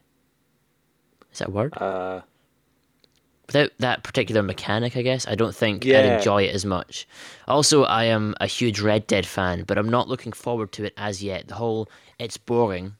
[1.32, 1.74] Is that a word?
[1.78, 2.22] Uh,
[3.46, 7.06] without that particular mechanic, I guess, I don't think I'd enjoy it as much.
[7.46, 10.94] Also, I am a huge Red Dead fan, but I'm not looking forward to it
[10.96, 11.48] as yet.
[11.48, 11.88] The whole
[12.18, 12.96] it's boring,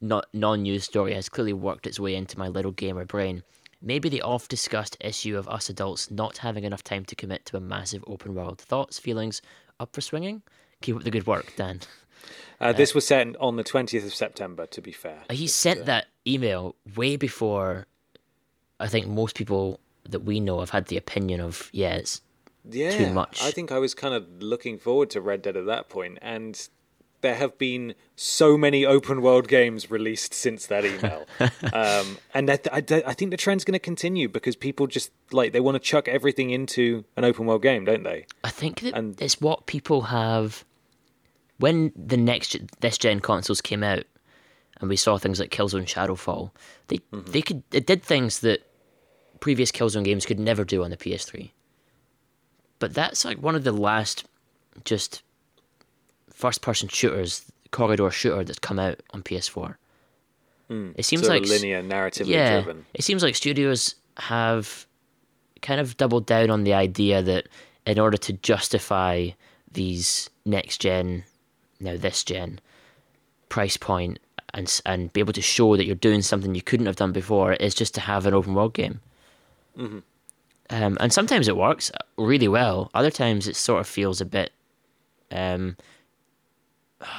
[0.00, 3.42] not non-news story has clearly worked its way into my little gamer brain.
[3.80, 7.60] Maybe the oft-discussed issue of us adults not having enough time to commit to a
[7.60, 8.60] massive open world.
[8.60, 9.40] Thoughts, feelings,
[9.78, 10.42] up for swinging?
[10.80, 11.80] Keep up the good work, Dan.
[12.60, 15.22] uh, this was sent on the 20th of September, to be fair.
[15.30, 17.86] He sent that email way before
[18.80, 22.20] I think most people that we know have had the opinion of, yeah, it's
[22.70, 23.42] yeah, much.
[23.42, 26.68] I think I was kind of looking forward to Red Dead at that point, and
[27.20, 31.26] there have been so many open world games released since that email,
[31.72, 32.80] um, and I, I
[33.14, 36.50] think the trend's going to continue because people just like they want to chuck everything
[36.50, 38.26] into an open world game, don't they?
[38.44, 40.64] I think that And- it's what people have.
[41.58, 44.04] When the next this gen consoles came out,
[44.80, 46.52] and we saw things like Killzone Shadowfall,
[46.86, 47.32] they Mm-hmm.
[47.32, 48.60] they could it did things that
[49.40, 51.50] previous Killzone games could never do on the PS3.
[52.78, 54.24] But that's like one of the last
[54.84, 55.22] just
[56.32, 59.74] first person shooters, corridor shooter that's come out on PS4.
[60.68, 60.90] Hmm.
[60.96, 62.84] It seems like linear, narratively yeah, driven.
[62.94, 64.86] it seems like studios have
[65.62, 67.48] kind of doubled down on the idea that
[67.86, 69.30] in order to justify
[69.72, 71.24] these next gen,
[71.80, 72.60] now this gen
[73.48, 74.18] price point
[74.54, 77.54] and and be able to show that you're doing something you couldn't have done before
[77.54, 79.00] is just to have an open world game.
[79.78, 79.98] Mm-hmm.
[80.70, 82.90] Um, and sometimes it works really well.
[82.92, 84.52] Other times it sort of feels a bit,
[85.30, 85.76] um,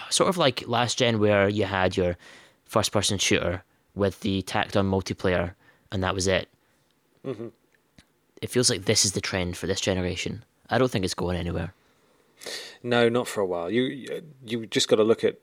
[0.09, 2.17] sort of like last gen where you had your
[2.65, 3.63] first person shooter
[3.95, 5.53] with the tacked on multiplayer
[5.91, 6.47] and that was it.
[7.25, 7.47] Mm-hmm.
[8.41, 10.43] It feels like this is the trend for this generation.
[10.69, 11.73] I don't think it's going anywhere.
[12.83, 13.69] No, not for a while.
[13.69, 15.39] You you just got to look at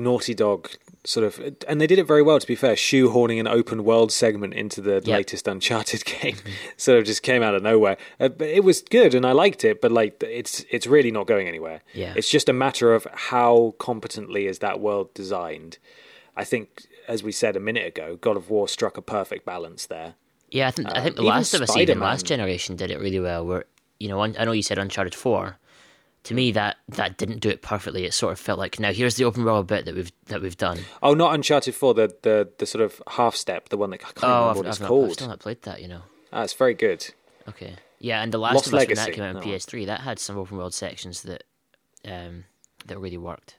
[0.00, 0.70] Naughty Dog
[1.04, 2.38] sort of, and they did it very well.
[2.38, 6.36] To be fair, shoehorning an open world segment into the latest Uncharted game
[6.76, 7.96] sort of just came out of nowhere.
[8.18, 9.80] Uh, but it was good, and I liked it.
[9.80, 11.80] But like, it's it's really not going anywhere.
[11.94, 12.14] Yeah.
[12.16, 15.78] it's just a matter of how competently is that world designed.
[16.36, 19.86] I think, as we said a minute ago, God of War struck a perfect balance
[19.86, 20.14] there.
[20.50, 22.98] Yeah, I think I think The Um, Last of Us, even last generation, did it
[22.98, 23.46] really well.
[23.46, 23.64] Where
[23.98, 25.58] you know, I know you said Uncharted Four.
[26.24, 28.04] To me, that that didn't do it perfectly.
[28.04, 30.56] It sort of felt like now here's the open world bit that we've that we've
[30.56, 30.80] done.
[31.02, 34.12] Oh, not Uncharted Four, the the, the sort of half step, the one that I
[34.12, 35.12] can't Oh, remember I've, what it's I've, not, I've called.
[35.12, 35.80] still not played that.
[35.80, 36.02] You know.
[36.32, 37.08] Ah, it's very good.
[37.48, 37.76] Okay.
[37.98, 39.44] Yeah, and The Last Lost of Us when that came out on one.
[39.44, 41.44] PS3, that had some open world sections that
[42.06, 42.44] um
[42.86, 43.56] that really worked.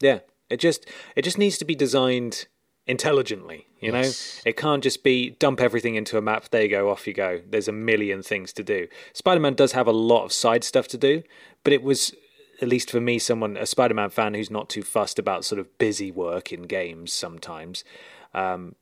[0.00, 0.18] Yeah,
[0.50, 2.46] it just it just needs to be designed
[2.86, 3.66] intelligently.
[3.80, 4.42] You Yes.
[4.44, 6.48] know, it can't just be dump everything into a map.
[6.50, 7.40] There you go, off you go.
[7.48, 8.88] There's a million things to do.
[9.12, 11.22] Spider-Man does have a lot of side stuff to do,
[11.64, 12.14] but it was
[12.62, 15.76] at least for me, someone a Spider-Man fan who's not too fussed about sort of
[15.76, 17.12] busy work in games.
[17.12, 17.84] Sometimes,
[18.32, 18.74] um,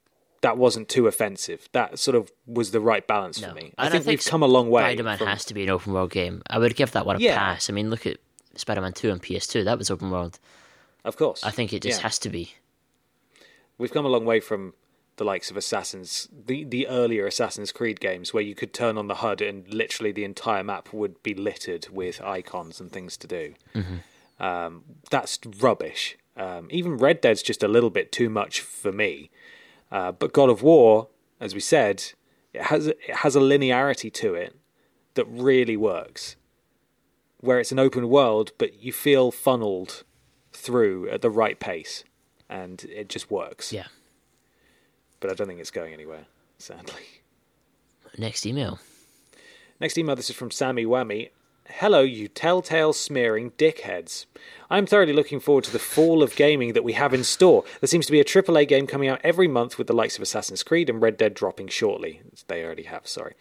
[0.42, 1.68] that wasn't too offensive.
[1.72, 3.48] That sort of was the right balance No.
[3.48, 3.72] for me.
[3.76, 4.82] I And think, we've come a long way.
[4.82, 6.40] Spider-Man from- has to be an open world game.
[6.48, 7.36] I would give that one a Yeah.
[7.36, 7.68] pass.
[7.68, 8.18] I mean, look at
[8.54, 9.64] Spider-Man 2 on PS2.
[9.64, 10.38] That was open world.
[11.04, 11.42] Of course.
[11.42, 12.02] I think it just Yeah.
[12.04, 12.54] has to be.
[13.78, 14.74] We've come a long way from
[15.16, 19.06] the likes of Assassin's, the, the earlier Assassin's Creed games, where you could turn on
[19.06, 23.26] the HUD and literally the entire map would be littered with icons and things to
[23.26, 23.54] do.
[24.40, 26.16] Um, that's rubbish.
[26.36, 29.30] Um, even Red Dead's just a little bit too much for me.
[29.92, 31.08] Uh, but God of War,
[31.40, 32.02] as we said,
[32.52, 34.56] it has it has a linearity to it
[35.14, 36.34] that really works.
[37.38, 40.02] Where it's an open world, but you feel funneled
[40.52, 42.02] through at the right pace,
[42.48, 43.86] and it just works Yeah.
[45.20, 46.26] but I don't think it's going anywhere,
[46.58, 47.02] sadly.
[48.18, 48.78] Next email.
[49.80, 51.30] Next email, this is from Sammy Whammy.
[51.68, 54.26] Hello, you telltale smearing dickheads.
[54.70, 57.64] I'm thoroughly looking forward to the fall of gaming that we have in store.
[57.80, 60.22] There seems to be a AAA game coming out every month with the likes of
[60.22, 62.22] Assassin's Creed and Red Dead dropping shortly.
[62.48, 63.34] They already have, sorry.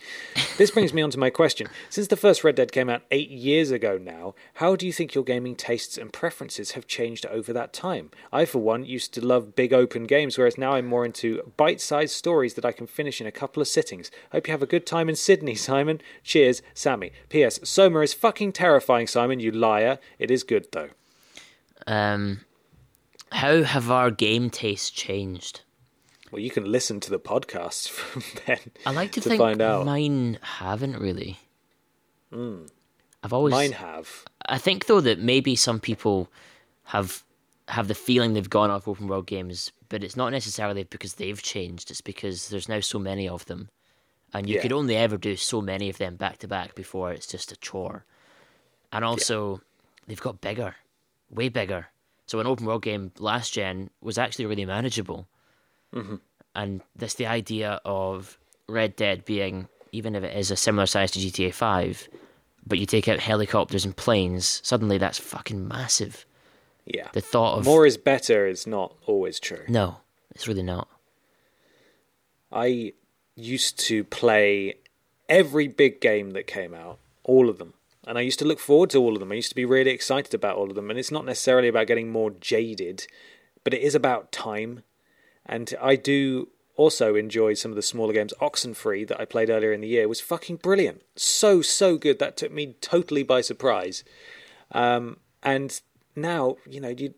[0.58, 1.68] This brings me on to my question.
[1.90, 5.16] Since the first Red Dead came out eight years ago now, how do you think
[5.16, 8.12] your gaming tastes and preferences have changed over that time?
[8.32, 11.82] I, for one, used to love big open games, whereas now I'm more into bite
[11.82, 14.12] sized stories that I can finish in a couple of sittings.
[14.32, 16.02] Hope you have a good time in Sydney, Simon.
[16.24, 17.12] Cheers, Sammy.
[17.30, 17.60] P.S.
[17.64, 20.00] Soma is fucking terrifying, Simon, you liar.
[20.20, 20.90] It is good, though.
[21.88, 22.42] Um,
[23.32, 25.62] how have our game tastes changed?
[26.32, 29.62] Well, you can listen to the podcasts from Ben I like to, to think find
[29.62, 29.86] out.
[29.86, 31.38] mine haven't really.
[33.24, 33.52] I've always.
[33.52, 34.26] Mine have.
[34.48, 36.30] I think though that maybe some people
[36.86, 37.24] have
[37.70, 41.42] have the feeling they've gone off open world games, but it's not necessarily because they've
[41.42, 41.92] changed.
[41.92, 43.70] It's because there's now so many of them,
[44.34, 44.62] and you Yeah.
[44.64, 47.56] could only ever do so many of them back to back before it's just a
[47.58, 48.06] chore.
[48.92, 49.62] And also,
[50.08, 50.76] they've got bigger,
[51.34, 51.88] way bigger.
[52.26, 55.28] So an open world game last gen was actually really manageable,
[55.94, 56.16] Mm-hmm.
[56.56, 61.12] and that's the idea of Red Dead being even if it is a similar size
[61.12, 62.10] to GTA Five,
[62.66, 66.26] but you take out helicopters and planes, suddenly that's fucking massive.
[66.86, 67.10] Yeah.
[67.14, 69.66] The thought of More is better is not always true.
[69.68, 69.98] no,
[70.34, 70.88] it's really not.
[72.52, 72.94] I
[73.36, 74.76] used to play
[75.30, 77.74] every big game that came out, all of them.
[78.06, 79.32] And I used to look forward to all of them.
[79.32, 80.90] I used to be really excited about all of them.
[80.90, 83.08] And it's not necessarily about getting more jaded,
[83.64, 84.84] but it is about time.
[85.46, 88.34] And I do also enjoy some of the smaller games.
[88.42, 91.04] Oxenfree that I played earlier in the year was fucking brilliant.
[91.16, 92.20] So, so good.
[92.20, 94.04] That took me totally by surprise.
[94.72, 95.80] Um, and
[96.16, 97.14] now, you know, you,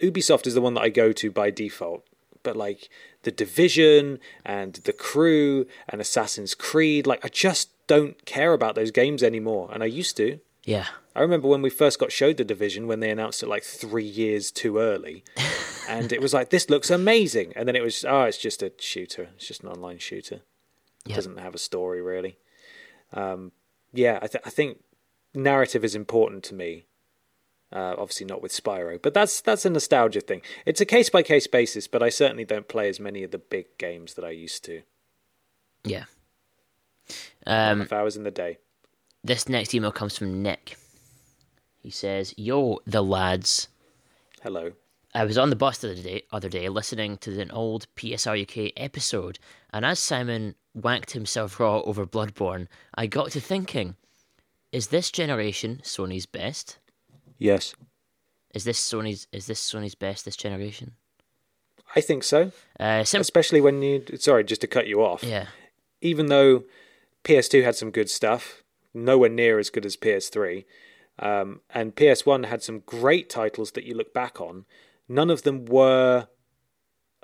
[0.00, 2.06] Ubisoft is the one that I go to by default.
[2.42, 2.88] But like
[3.22, 8.90] the Division and the Crew and Assassin's Creed, like I just don't care about those
[8.90, 9.70] games anymore.
[9.72, 10.40] And I used to.
[10.64, 13.62] Yeah, I remember when we first got showed the Division when they announced it like
[13.62, 15.22] three years too early,
[15.88, 18.72] and it was like this looks amazing, and then it was oh it's just a
[18.80, 20.42] shooter, it's just an online shooter, it
[21.10, 21.14] Yeah.
[21.14, 22.38] doesn't have a story really.
[23.12, 23.52] Um,
[23.92, 24.82] yeah, I, th- I think
[25.34, 26.86] narrative is important to me.
[27.72, 30.42] Uh, obviously not with Spyro, but that's that's a nostalgia thing.
[30.64, 33.38] It's a case by case basis, but I certainly don't play as many of the
[33.38, 34.82] big games that I used to.
[35.84, 36.04] yeah.
[37.46, 38.58] Um, was in the day,
[39.22, 40.76] this next email comes from Nick.
[41.78, 43.68] He says, "Yo, the lads."
[44.42, 44.72] hello.
[45.14, 48.42] I was on the bus the other day, other day listening to an old PSR
[48.42, 49.38] UK episode,
[49.72, 53.96] and as Simon wanked himself raw over Bloodborne, I got to thinking:
[54.72, 56.78] Is this generation Sony's best?
[57.38, 57.74] Yes,
[58.54, 59.26] Is this Sony's?
[59.32, 60.92] Is this Sony's best this generation?
[61.94, 62.50] I think so.
[62.80, 65.22] Uh, sim- Especially when you sorry, just to cut you off.
[65.24, 65.46] yeah,
[66.00, 66.64] even though
[67.26, 68.62] PS2 had some good stuff,
[68.94, 70.64] nowhere near as good as PS3,
[71.18, 74.64] um, and PS1 had some great titles that you look back on,
[75.08, 76.28] none of them were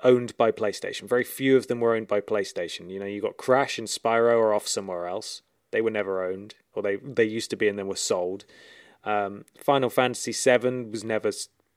[0.03, 1.07] owned by PlayStation.
[1.07, 2.89] Very few of them were owned by PlayStation.
[2.89, 5.41] You know, you got Crash and Spyro are off somewhere else.
[5.71, 8.43] They were never owned, or they they used to be and then were sold.
[9.05, 11.31] Um, Final Fantasy VII was never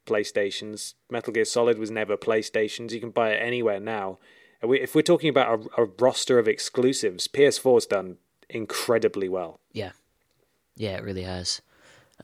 [0.04, 0.96] PlayStation's.
[1.10, 2.92] Metal Gear Solid was never PlayStation's.
[2.92, 4.18] You can buy it anywhere now.
[4.62, 9.60] We- If we're talking about a, a roster of exclusives, PS4's done incredibly well.
[9.72, 9.92] yeah,
[10.76, 10.96] yeah.
[10.96, 11.60] It really has.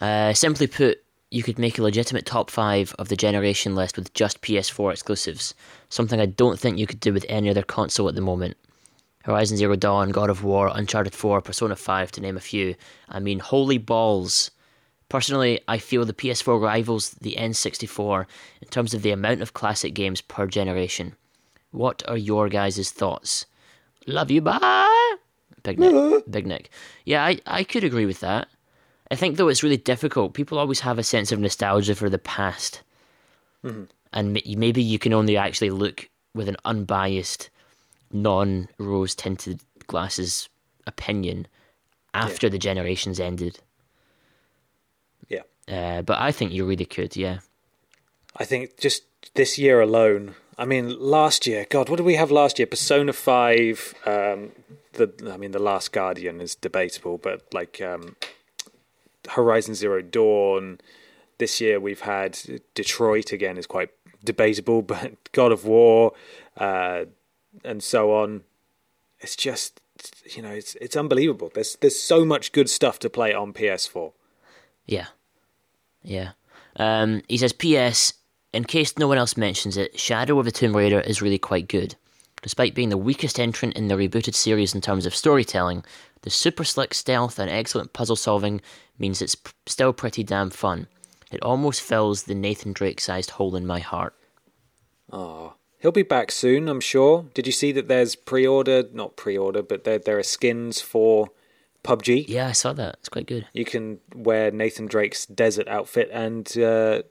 [0.00, 4.12] Uh, simply put, you could make a legitimate top five of the generation list with
[4.14, 5.54] just PS4 exclusives.
[5.88, 8.56] Something I don't think you could do with any other console at the moment.
[9.24, 12.74] Horizon Zero Dawn, God of War, Uncharted 4, Persona 5, to name a few.
[13.08, 14.50] I mean, holy balls.
[15.08, 18.26] Personally, I feel the PS4 rivals the N64
[18.62, 21.14] in terms of the amount of classic games per generation.
[21.72, 23.46] What are your guys' thoughts?
[24.06, 25.16] Love you, bye!
[25.62, 26.30] Big Nick.
[26.30, 26.70] Big Nick.
[27.04, 28.48] Yeah, I, I could agree with that.
[29.10, 30.34] I think, though, it's really difficult.
[30.34, 32.82] People always have a sense of nostalgia for the past.
[34.12, 37.50] And maybe you can only actually look with an unbiased,
[38.10, 40.48] non rose tinted glasses
[40.86, 41.46] opinion
[42.14, 43.60] after the generations ended.
[45.28, 45.42] Yeah.
[45.68, 47.38] Uh, but I think you really could, yeah.
[48.36, 49.04] I think just
[49.34, 50.34] this year alone.
[50.62, 52.66] I mean, last year, God, what did we have last year?
[52.66, 53.94] Persona Five.
[54.06, 54.52] Um,
[54.92, 58.14] the I mean, the Last Guardian is debatable, but like um,
[59.28, 60.80] Horizon Zero Dawn.
[61.38, 62.38] This year we've had
[62.76, 63.90] Detroit again is quite
[64.22, 66.12] debatable, but God of War,
[66.56, 67.06] uh,
[67.64, 68.42] and so on.
[69.18, 69.80] It's just
[70.30, 71.50] you know it's it's unbelievable.
[71.52, 74.12] There's there's so much good stuff to play on PS4.
[74.86, 75.06] Yeah.
[76.04, 76.32] Yeah.
[76.76, 78.14] Um, he says, P.S.
[78.53, 81.68] In case no one else mentions it, Shadow of the Tomb Raider is really quite
[81.68, 81.94] good.
[82.42, 85.84] Despite being the weakest entrant in the rebooted series in terms of storytelling,
[86.22, 88.61] the super slick stealth and excellent puzzle solving
[88.98, 90.86] means it's p- still pretty damn fun.
[91.30, 94.14] It almost fills the Nathan Drake sized hole in my heart.
[95.11, 97.26] Oh, he'll be back soon, I'm sure.
[97.32, 101.28] Did you see that there's pre-order, not pre-order, but there there are skins for
[101.84, 102.26] PUBG.
[102.28, 102.96] Yeah, I saw that.
[103.00, 103.46] It's quite good.
[103.53, 107.03] You can wear Nathan Drake's desert outfit and uh,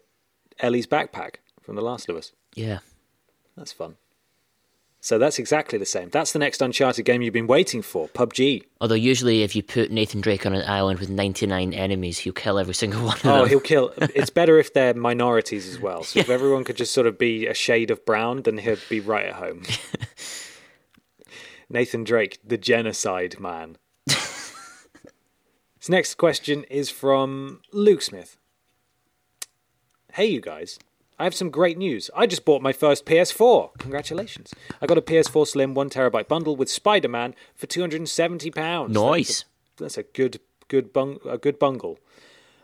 [0.60, 2.32] Ellie's backpack from The Last of Us.
[2.56, 2.80] Yeah.
[3.56, 3.96] That's fun.
[5.04, 6.10] So that's exactly the same.
[6.10, 8.66] That's the next Uncharted game you've been waiting for, PUBG.
[8.80, 12.60] Although usually if you put Nathan Drake on an island with 99 enemies, he'll kill
[12.60, 13.42] every single one of oh, them.
[13.42, 13.94] Oh, he'll kill.
[13.98, 16.04] It's better if they're minorities as well.
[16.04, 19.00] So if everyone could just sort of be a shade of brown, then he'd be
[19.00, 19.64] right at home.
[21.70, 23.78] Nathan Drake, the genocide man.
[25.82, 28.38] This next question is from Luke Smith.
[30.14, 30.78] Hey, you guys.
[31.18, 32.10] I have some great news.
[32.14, 33.78] I just bought my first PS4.
[33.78, 34.54] Congratulations.
[34.82, 38.90] I got a PS4 Slim 1TB bundle with Spider Man for £270.
[38.90, 39.46] Nice.
[39.78, 41.98] That's a good, good, bung- a good bungle.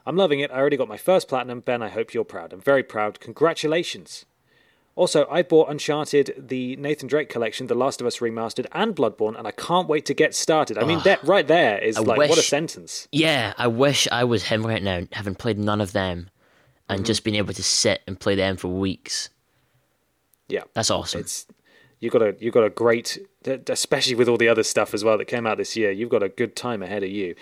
[0.06, 0.52] I'm loving it.
[0.52, 1.62] I already got my first platinum.
[1.62, 2.52] Ben, I hope you're proud.
[2.52, 3.22] I'm very proud.
[3.22, 4.26] Congratulations.
[4.96, 9.38] Also, I bought Uncharted, the Nathan Drake collection, The Last of Us Remastered, and Bloodborne,
[9.38, 10.78] and I can't wait to get started.
[10.78, 13.08] I mean, that right there is I like, what a sentence.
[13.12, 16.30] Yeah, I wish I was him right now, having played none of them
[16.90, 17.06] and Mm-hmm.
[17.06, 19.30] just being able to sit and play them for weeks.
[20.48, 20.64] Yeah.
[20.74, 21.22] That's awesome.
[21.22, 21.46] It's
[22.00, 23.18] you got a you got a great,
[23.70, 25.92] especially with all the other stuff as well that came out this year.
[25.92, 27.36] You've got a good time ahead of you.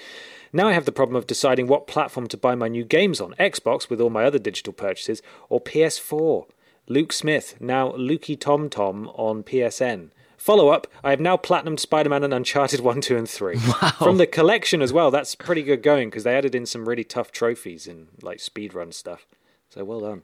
[0.54, 3.34] Now I have the problem of deciding what platform to buy my new games on:
[3.34, 6.46] Xbox with all my other digital purchases, or PS4.
[6.88, 10.12] Luke Smith, now Lukey Tom Tom on PSN.
[10.38, 13.58] Follow up: I have now platinumed Spider-Man and Uncharted One, Two, and Three
[13.98, 15.12] from the collection as well.
[15.12, 18.94] That's pretty good going because they added in some really tough trophies and like speedrun
[18.94, 19.26] stuff.
[19.70, 20.24] So well done.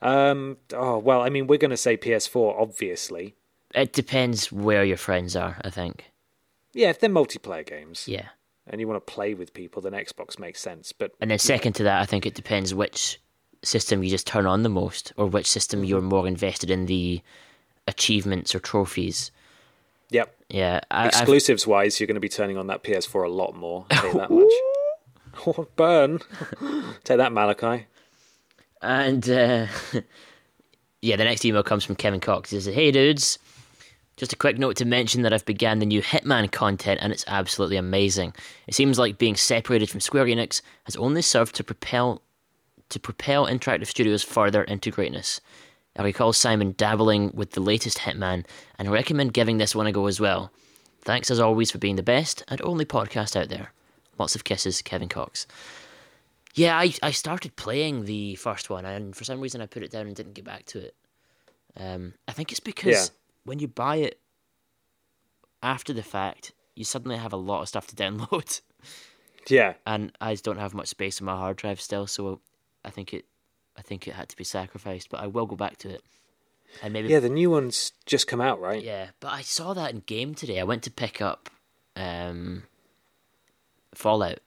[0.00, 3.34] Um, oh well, I mean, we're going to say PS4, obviously.
[3.74, 6.10] it depends where your friends are, I think.
[6.74, 8.28] Yeah, if they're multiplayer games Yeah.
[8.66, 10.92] and you want to play with people, then Xbox makes sense.
[10.92, 13.20] But And then second to that, I think it depends which
[13.62, 17.20] system you just turn on the most or which system you're more invested in the
[17.88, 19.30] achievements or trophies.
[20.10, 20.80] yep, Yeah.
[20.90, 23.86] I, I've- exclusives wise, you're going to be turning on that PS4 a lot more.
[24.04, 24.52] You that much.
[25.46, 26.18] Oh, burn!
[27.04, 27.86] Take that, Malachi.
[28.82, 29.66] And uh,
[31.00, 32.50] yeah, the next email comes from Kevin Cox.
[32.50, 33.38] He says, "Hey dudes,
[34.18, 37.24] just a quick note to mention that I've began the new Hitman content, and it's
[37.26, 38.34] absolutely amazing.
[38.66, 42.20] It seems like being separated from Square Enix has only served to propel
[42.90, 45.40] to propel Interactive Studios further into greatness.
[45.96, 48.44] I recall Simon dabbling with the latest Hitman,
[48.78, 50.50] and recommend giving this one a go as well.
[51.02, 53.72] Thanks as always for being the best and only podcast out there.
[54.18, 55.46] Lots of kisses, Kevin Cox."
[56.54, 59.90] Yeah, I, I started playing the first one, and for some reason I put it
[59.90, 60.94] down and didn't get back to it.
[61.76, 63.04] Um, I think it's because Yeah.
[63.44, 64.20] when you buy it
[65.62, 68.60] after the fact, you suddenly have a lot of stuff to download,
[69.48, 72.40] Yeah, and I just don't have much space on my hard drive still, so
[72.84, 73.24] I think it,
[73.76, 75.08] I think it had to be sacrificed.
[75.10, 76.02] But I will go back to it,
[76.82, 77.20] and maybe yeah.
[77.20, 78.82] The new one's just come out, right?
[78.82, 80.60] yeah, but I saw that in game today.
[80.60, 81.50] I went to pick up
[81.96, 82.64] um,
[83.94, 84.38] Fallout,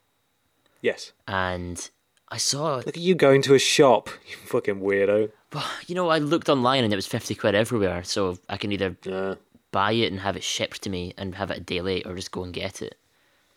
[0.82, 1.12] Yes.
[1.28, 1.90] and
[2.30, 5.32] I saw Look at you going to a shop, you fucking weirdo.
[5.52, 8.72] But you know, I looked online and it was 50 quid everywhere, so I can
[8.72, 9.36] either Uh,
[9.72, 12.16] buy it and have it shipped to me and have it a day late or
[12.16, 12.96] just go and get it.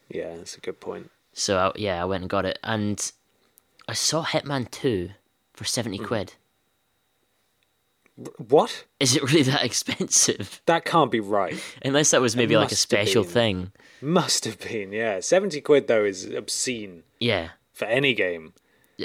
[0.09, 1.11] yeah, that's a good point.
[1.32, 2.59] So, I, yeah, I went and got it.
[2.65, 3.12] And
[3.89, 5.11] I saw Hitman 2
[5.59, 6.05] for 70 Hmm.
[6.05, 6.35] quid.
[8.48, 8.85] What?
[8.98, 10.60] Is it really that expensive?
[10.66, 11.60] That can't be right.
[11.85, 13.72] Unless that was maybe like a special thing.
[14.01, 15.20] Must have been, yeah.
[15.20, 17.51] 70 quid, though, is obscene Yeah.
[17.72, 18.55] for any game.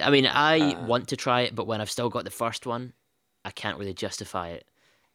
[0.01, 0.85] I mean, I Uh.
[0.85, 2.93] want to try it, but when I've still got the first one,
[3.45, 4.65] I can't really justify it.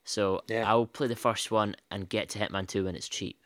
[0.05, 0.69] So Yeah.
[0.69, 3.37] I'll play the first one and get to Hitman 2 when it's cheap.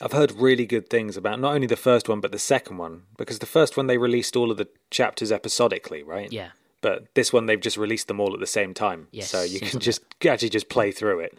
[0.00, 3.04] I've heard really good things about not only the first one, but the second one.
[3.16, 6.30] Because the first one, they released all of the chapters episodically, right?
[6.32, 6.50] Yeah.
[6.80, 9.60] But this one, they've just released them all at the same time, Yes, so you
[9.68, 11.38] can just actually just play through it.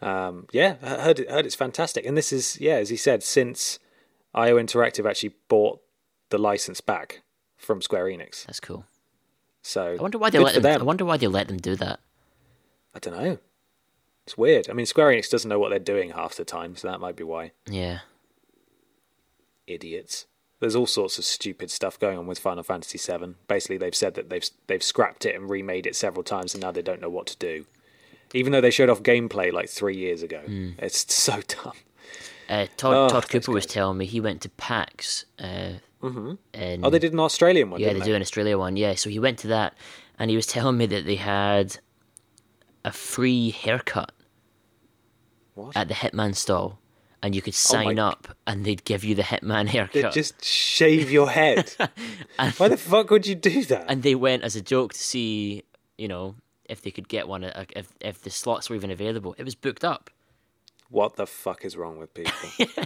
[0.00, 3.22] Um, yeah, I heard it, heard it's fantastic, and this is yeah, as he said,
[3.22, 3.78] since
[4.34, 5.80] IO Interactive actually bought
[6.30, 7.22] the license back
[7.56, 8.46] from Square Enix.
[8.46, 8.84] That's cool.
[9.62, 10.80] So I wonder why they let them, them.
[10.80, 12.00] I wonder why they let them do that.
[12.94, 13.38] I don't know.
[14.26, 14.68] It's weird.
[14.68, 17.16] I mean, Square Enix doesn't know what they're doing half the time, so that might
[17.16, 17.52] be why.
[17.66, 18.00] Yeah.
[19.66, 20.26] Idiots.
[20.64, 23.34] There's all sorts of stupid stuff going on with Final Fantasy VII.
[23.48, 26.70] Basically, they've said that they've they've scrapped it and remade it several times, and now
[26.72, 27.66] they don't know what to do.
[28.32, 30.70] Even though they showed off gameplay like three years ago, Hmm.
[30.78, 31.72] it's so dumb.
[32.48, 35.24] Uh, Todd, Oh, Todd Cooper was telling me he went to PAX.
[35.38, 36.84] Uh, mm-hmm.
[36.84, 37.80] Oh, they did an Australian one.
[37.80, 38.76] Yeah, they they do an Australia one.
[38.76, 39.74] Yeah, so he went to that,
[40.18, 41.76] and he was telling me that they had
[42.84, 44.12] a free haircut
[45.54, 45.76] What?
[45.76, 46.78] at the Hitman stall,
[47.24, 50.12] and you could Oh sign up, and they'd give you the Hitman haircut.
[50.12, 51.74] just shave your head.
[52.38, 53.86] and, Why the fuck would you do that?
[53.88, 55.64] And they went as a joke to see,
[55.96, 56.34] you know,
[56.66, 59.34] if they could get one, uh, if if the slots were even available.
[59.38, 60.10] It was booked up.
[60.90, 62.50] What the fuck is wrong with people?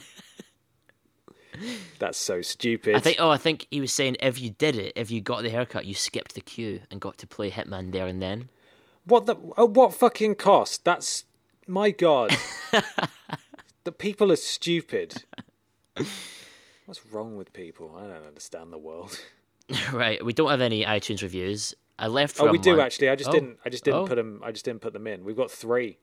[1.99, 2.95] That's so stupid.
[2.95, 3.17] I think.
[3.19, 5.85] Oh, I think he was saying if you did it, if you got the haircut,
[5.85, 8.51] you skipped the queue and got to play Hitman there and then.
[9.05, 9.35] What the?
[9.57, 10.85] Oh, what fucking cost?
[10.85, 11.25] That's
[11.67, 12.37] my god.
[13.89, 15.25] The people are stupid.
[16.85, 17.97] What's wrong with people?
[17.97, 19.19] I don't understand the world.
[19.95, 20.23] right.
[20.23, 21.75] We don't have any iTunes reviews.
[21.99, 22.37] I left.
[22.37, 22.83] For Oh, we do month.
[22.83, 23.09] actually.
[23.09, 23.59] I just Oh, didn't.
[23.65, 24.43] I just didn't oh, put them.
[24.45, 25.25] I just didn't put them in.
[25.25, 25.97] We've got three.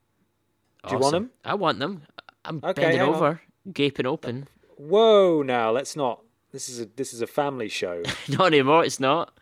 [0.87, 1.29] Do you want them?
[1.43, 2.01] I want them.
[2.43, 3.15] I'm Okay, bending hang on.
[3.15, 3.41] over,
[3.71, 4.47] gaping open.
[4.77, 5.43] Whoa!
[5.43, 6.23] Now let's not.
[6.51, 8.01] This is a this is a family show.
[8.27, 8.83] Not anymore.
[8.83, 9.37] It's not.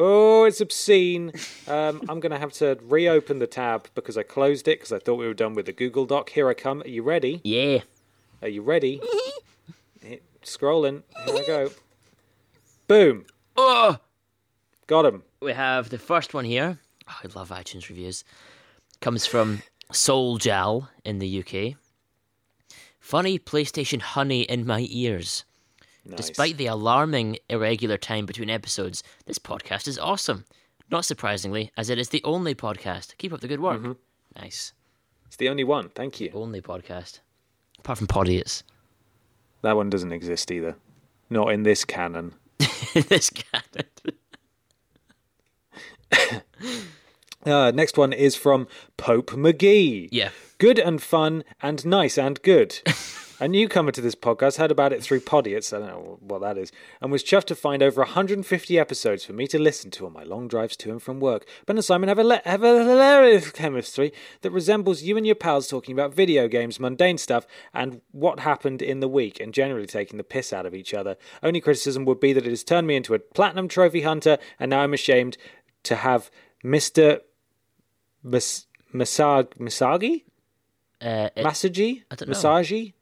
[0.00, 1.32] Oh, it's obscene.
[1.66, 5.00] Um, I'm going to have to reopen the tab because I closed it because I
[5.00, 6.30] thought we were done with the Google Doc.
[6.30, 6.82] Here I come.
[6.82, 7.40] Are you ready?
[7.42, 7.80] Yeah.
[8.40, 9.02] Are you ready?
[10.00, 11.02] Hit- Scrolling.
[11.26, 11.70] Here I go.
[12.86, 13.24] Boom.
[13.56, 13.96] Oh.
[14.86, 15.24] Got him.
[15.40, 16.78] We have the first one here.
[17.08, 18.22] Oh, I love iTunes reviews.
[19.00, 19.62] Comes from
[19.92, 21.76] Souljal in the UK.
[23.00, 25.44] Funny PlayStation honey in my ears.
[26.08, 26.26] Nice.
[26.26, 30.46] Despite the alarming irregular time between episodes, this podcast is awesome.
[30.90, 33.16] Not surprisingly, as it is the only podcast.
[33.18, 33.98] Keep up the good work.
[34.34, 34.72] Nice.
[35.26, 35.90] It's the only one.
[35.90, 36.30] Thank you.
[36.32, 37.20] Only podcast.
[37.78, 38.62] Apart from Podiots.
[39.60, 40.76] That one doesn't exist either.
[41.28, 42.34] Not in this canon.
[42.94, 43.86] this canon.
[47.46, 48.66] Uh, next one is from
[48.96, 50.08] Pope McGee.
[50.10, 50.30] Yeah.
[50.58, 52.80] Good and fun and nice and good.
[53.40, 56.58] A newcomer to this podcast heard about it through Podiots, I don't know what that
[56.58, 60.12] is, and was chuffed to find over 150 episodes for me to listen to on
[60.12, 61.46] my long drives to and from work.
[61.64, 65.36] Ben and Simon have a, le- have a hilarious chemistry that resembles you and your
[65.36, 69.86] pals talking about video games, mundane stuff, and what happened in the week, and generally
[69.86, 71.16] taking the piss out of each other.
[71.40, 74.70] Only criticism would be that it has turned me into a platinum trophy hunter, and
[74.70, 75.36] now I'm ashamed
[75.84, 76.28] to have
[76.64, 77.20] Mr.
[78.24, 80.24] Mas- Masag- Masagi?
[81.00, 82.02] Uh, it- Masagi?
[82.10, 82.34] I don't know.
[82.34, 82.94] Masagi?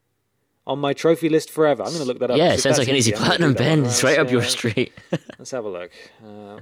[0.66, 1.84] On my trophy list forever.
[1.84, 2.36] I'm going to look that up.
[2.38, 3.84] yeah, it sounds like an easy platinum, Ben.
[3.84, 4.92] It's right up your street.
[5.38, 5.92] Let's have a look.
[6.24, 6.58] Uh.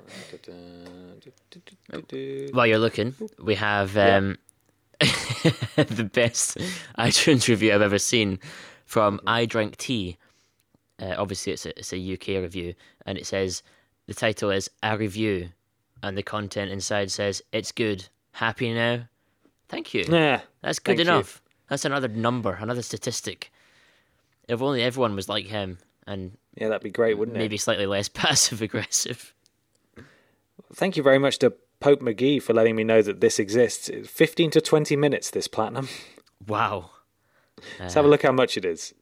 [2.52, 4.36] While you're looking, we have um,
[5.00, 6.58] the best
[6.98, 8.38] iTunes review I've ever seen
[8.84, 10.18] from I Drank Tea.
[11.00, 12.74] Uh, obviously, it's a, it's a UK review,
[13.06, 13.62] and it says
[14.06, 15.48] the title is A Review,
[16.02, 18.06] and the content inside says, It's good.
[18.32, 19.08] Happy now?
[19.68, 20.04] Thank you.
[20.08, 21.14] Yeah, That's good thank you.
[21.14, 21.40] enough.
[21.68, 23.50] That's another number, another statistic.
[24.48, 27.48] If only everyone was like him and yeah, that'd be great, wouldn't maybe it?
[27.48, 29.34] Maybe slightly less passive aggressive.
[30.72, 33.88] Thank you very much to Pope McGee for letting me know that this exists.
[33.88, 35.88] It's 15 to 20 minutes, this platinum.
[36.46, 36.90] Wow.
[37.78, 38.94] Let's have a look how much it is.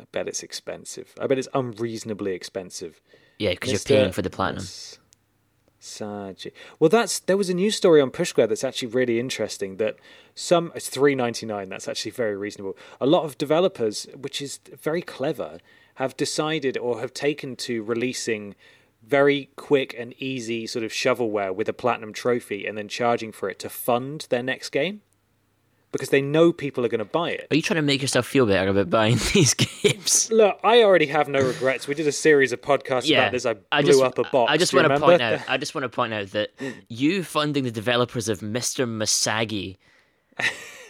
[0.00, 1.12] I bet it's expensive.
[1.20, 3.00] I bet it's unreasonably expensive.
[3.38, 4.64] Yeah, because you're paying for the platinum.
[5.80, 6.52] Saji.
[6.80, 9.76] Well, that's there was a news story on Push Square that's actually really interesting.
[9.76, 9.96] That
[10.34, 11.68] some it's three ninety nine.
[11.68, 12.76] That's actually very reasonable.
[13.00, 15.58] A lot of developers, which is very clever,
[15.96, 18.54] have decided or have taken to releasing
[19.06, 23.48] very quick and easy sort of shovelware with a platinum trophy and then charging for
[23.48, 25.00] it to fund their next game
[25.92, 27.46] because they know people are going to buy it.
[27.50, 30.30] Are you trying to make yourself feel better about buying these games?
[30.30, 31.88] Look, I already have no regrets.
[31.88, 33.46] We did a series of podcasts about this.
[33.46, 34.52] I blew just, up a box.
[34.52, 35.40] I just want to point out.
[35.48, 36.50] I just want to point out that
[36.88, 38.86] you funding the developers of Mr.
[38.86, 39.76] Masagi,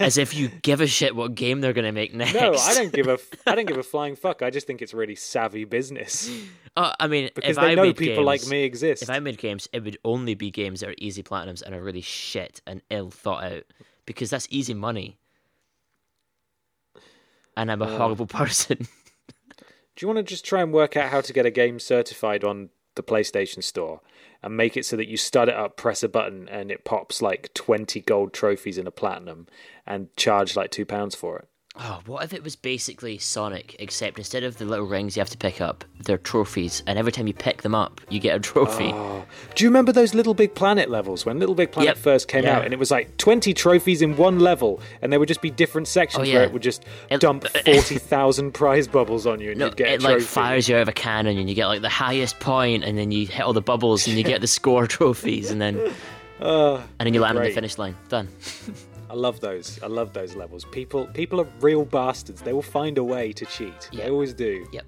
[0.00, 2.34] as if you give a shit what game they're going to make next.
[2.34, 4.42] No, I don't give a f- I don't give a flying fuck.
[4.42, 6.30] I just think it's really savvy business
[6.78, 9.02] Oh, I mean, because if they I know people like me exist.
[9.02, 11.82] If I made games, it would only be games that are easy platinums and are
[11.82, 13.64] really shit and ill thought out
[14.08, 15.18] because that's easy money.
[17.58, 18.78] And I'm a horrible person.
[18.78, 22.42] Do you want to just try and work out how to get a game certified
[22.42, 24.00] on the PlayStation Store
[24.42, 27.20] and make it so that you start it up, press a button, and it pops
[27.20, 29.46] like 20 gold trophies in a platinum
[29.86, 31.48] and charge like two pounds for it.
[31.80, 35.30] Oh, what if it was basically Sonic, except instead of the little rings you have
[35.30, 38.40] to pick up, they're trophies, and every time you pick them up, you get a
[38.40, 38.90] trophy.
[38.92, 39.24] Oh.
[39.54, 41.98] Do you remember those Little Big Planet levels when Little Big Planet Yep.
[41.98, 42.56] first came Yeah.
[42.58, 45.50] out and it was like 20 trophies in one level and there would just be
[45.50, 49.60] different sections Oh, where it would just It- dump 40,000 prize bubbles on you and
[49.60, 50.24] No, you'd get it a like trophy.
[50.26, 53.12] fires you out of a cannon, and you get like the highest point, and then
[53.12, 55.78] you hit all the bubbles, and you get the score trophies, and then
[56.40, 57.94] oh, and then you land on the finish line.
[58.08, 58.28] Done.
[59.10, 59.82] I love those.
[59.82, 60.64] I love those levels.
[60.66, 62.42] People people are real bastards.
[62.42, 63.88] They will find a way to cheat.
[63.92, 64.66] They always do.
[64.72, 64.84] Yep.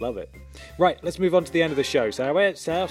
[0.00, 0.30] Love it.
[0.78, 2.10] Right, let's move on to the end of the show.
[2.10, 2.88] So uh, it's uh,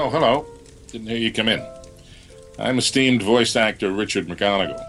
[0.00, 0.46] Oh, hello.
[0.90, 1.66] Didn't hear you come in.
[2.58, 4.82] I'm esteemed voice actor Richard McGonagle.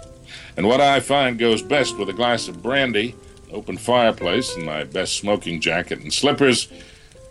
[0.56, 3.16] And what I find goes best with a glass of brandy,
[3.52, 6.68] open fireplace, and my best smoking jacket and slippers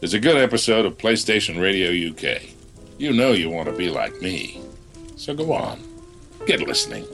[0.01, 2.43] is a good episode of PlayStation Radio UK.
[2.99, 4.61] You know you want to be like me.
[5.16, 5.81] So go on.
[6.47, 7.05] Get listening.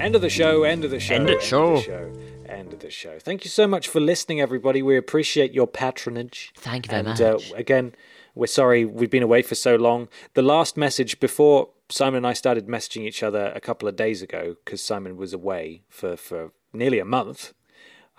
[0.00, 1.14] End of the show, end of the show.
[1.14, 1.76] End it Of show.
[1.76, 2.12] the show.
[2.48, 3.18] End of the show.
[3.18, 4.82] Thank you so much for listening, everybody.
[4.82, 6.52] We appreciate your patronage.
[6.56, 7.20] Thank you very and, much.
[7.20, 7.94] Uh, again,
[8.34, 10.08] we're sorry we've been away for so long.
[10.34, 14.22] The last message before Simon and I started messaging each other a couple of days
[14.22, 17.52] ago, because Simon was away for, for nearly a month.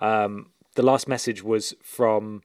[0.00, 2.42] Um, the last message was from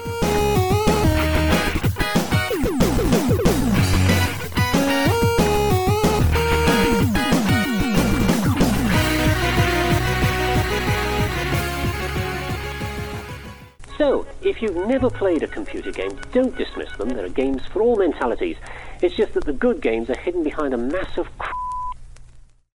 [13.99, 17.11] So, if you've never played a computer game, don't dismiss them.
[17.11, 18.57] There are games for all mentalities.
[19.03, 21.29] It's just that the good games are hidden behind a massive.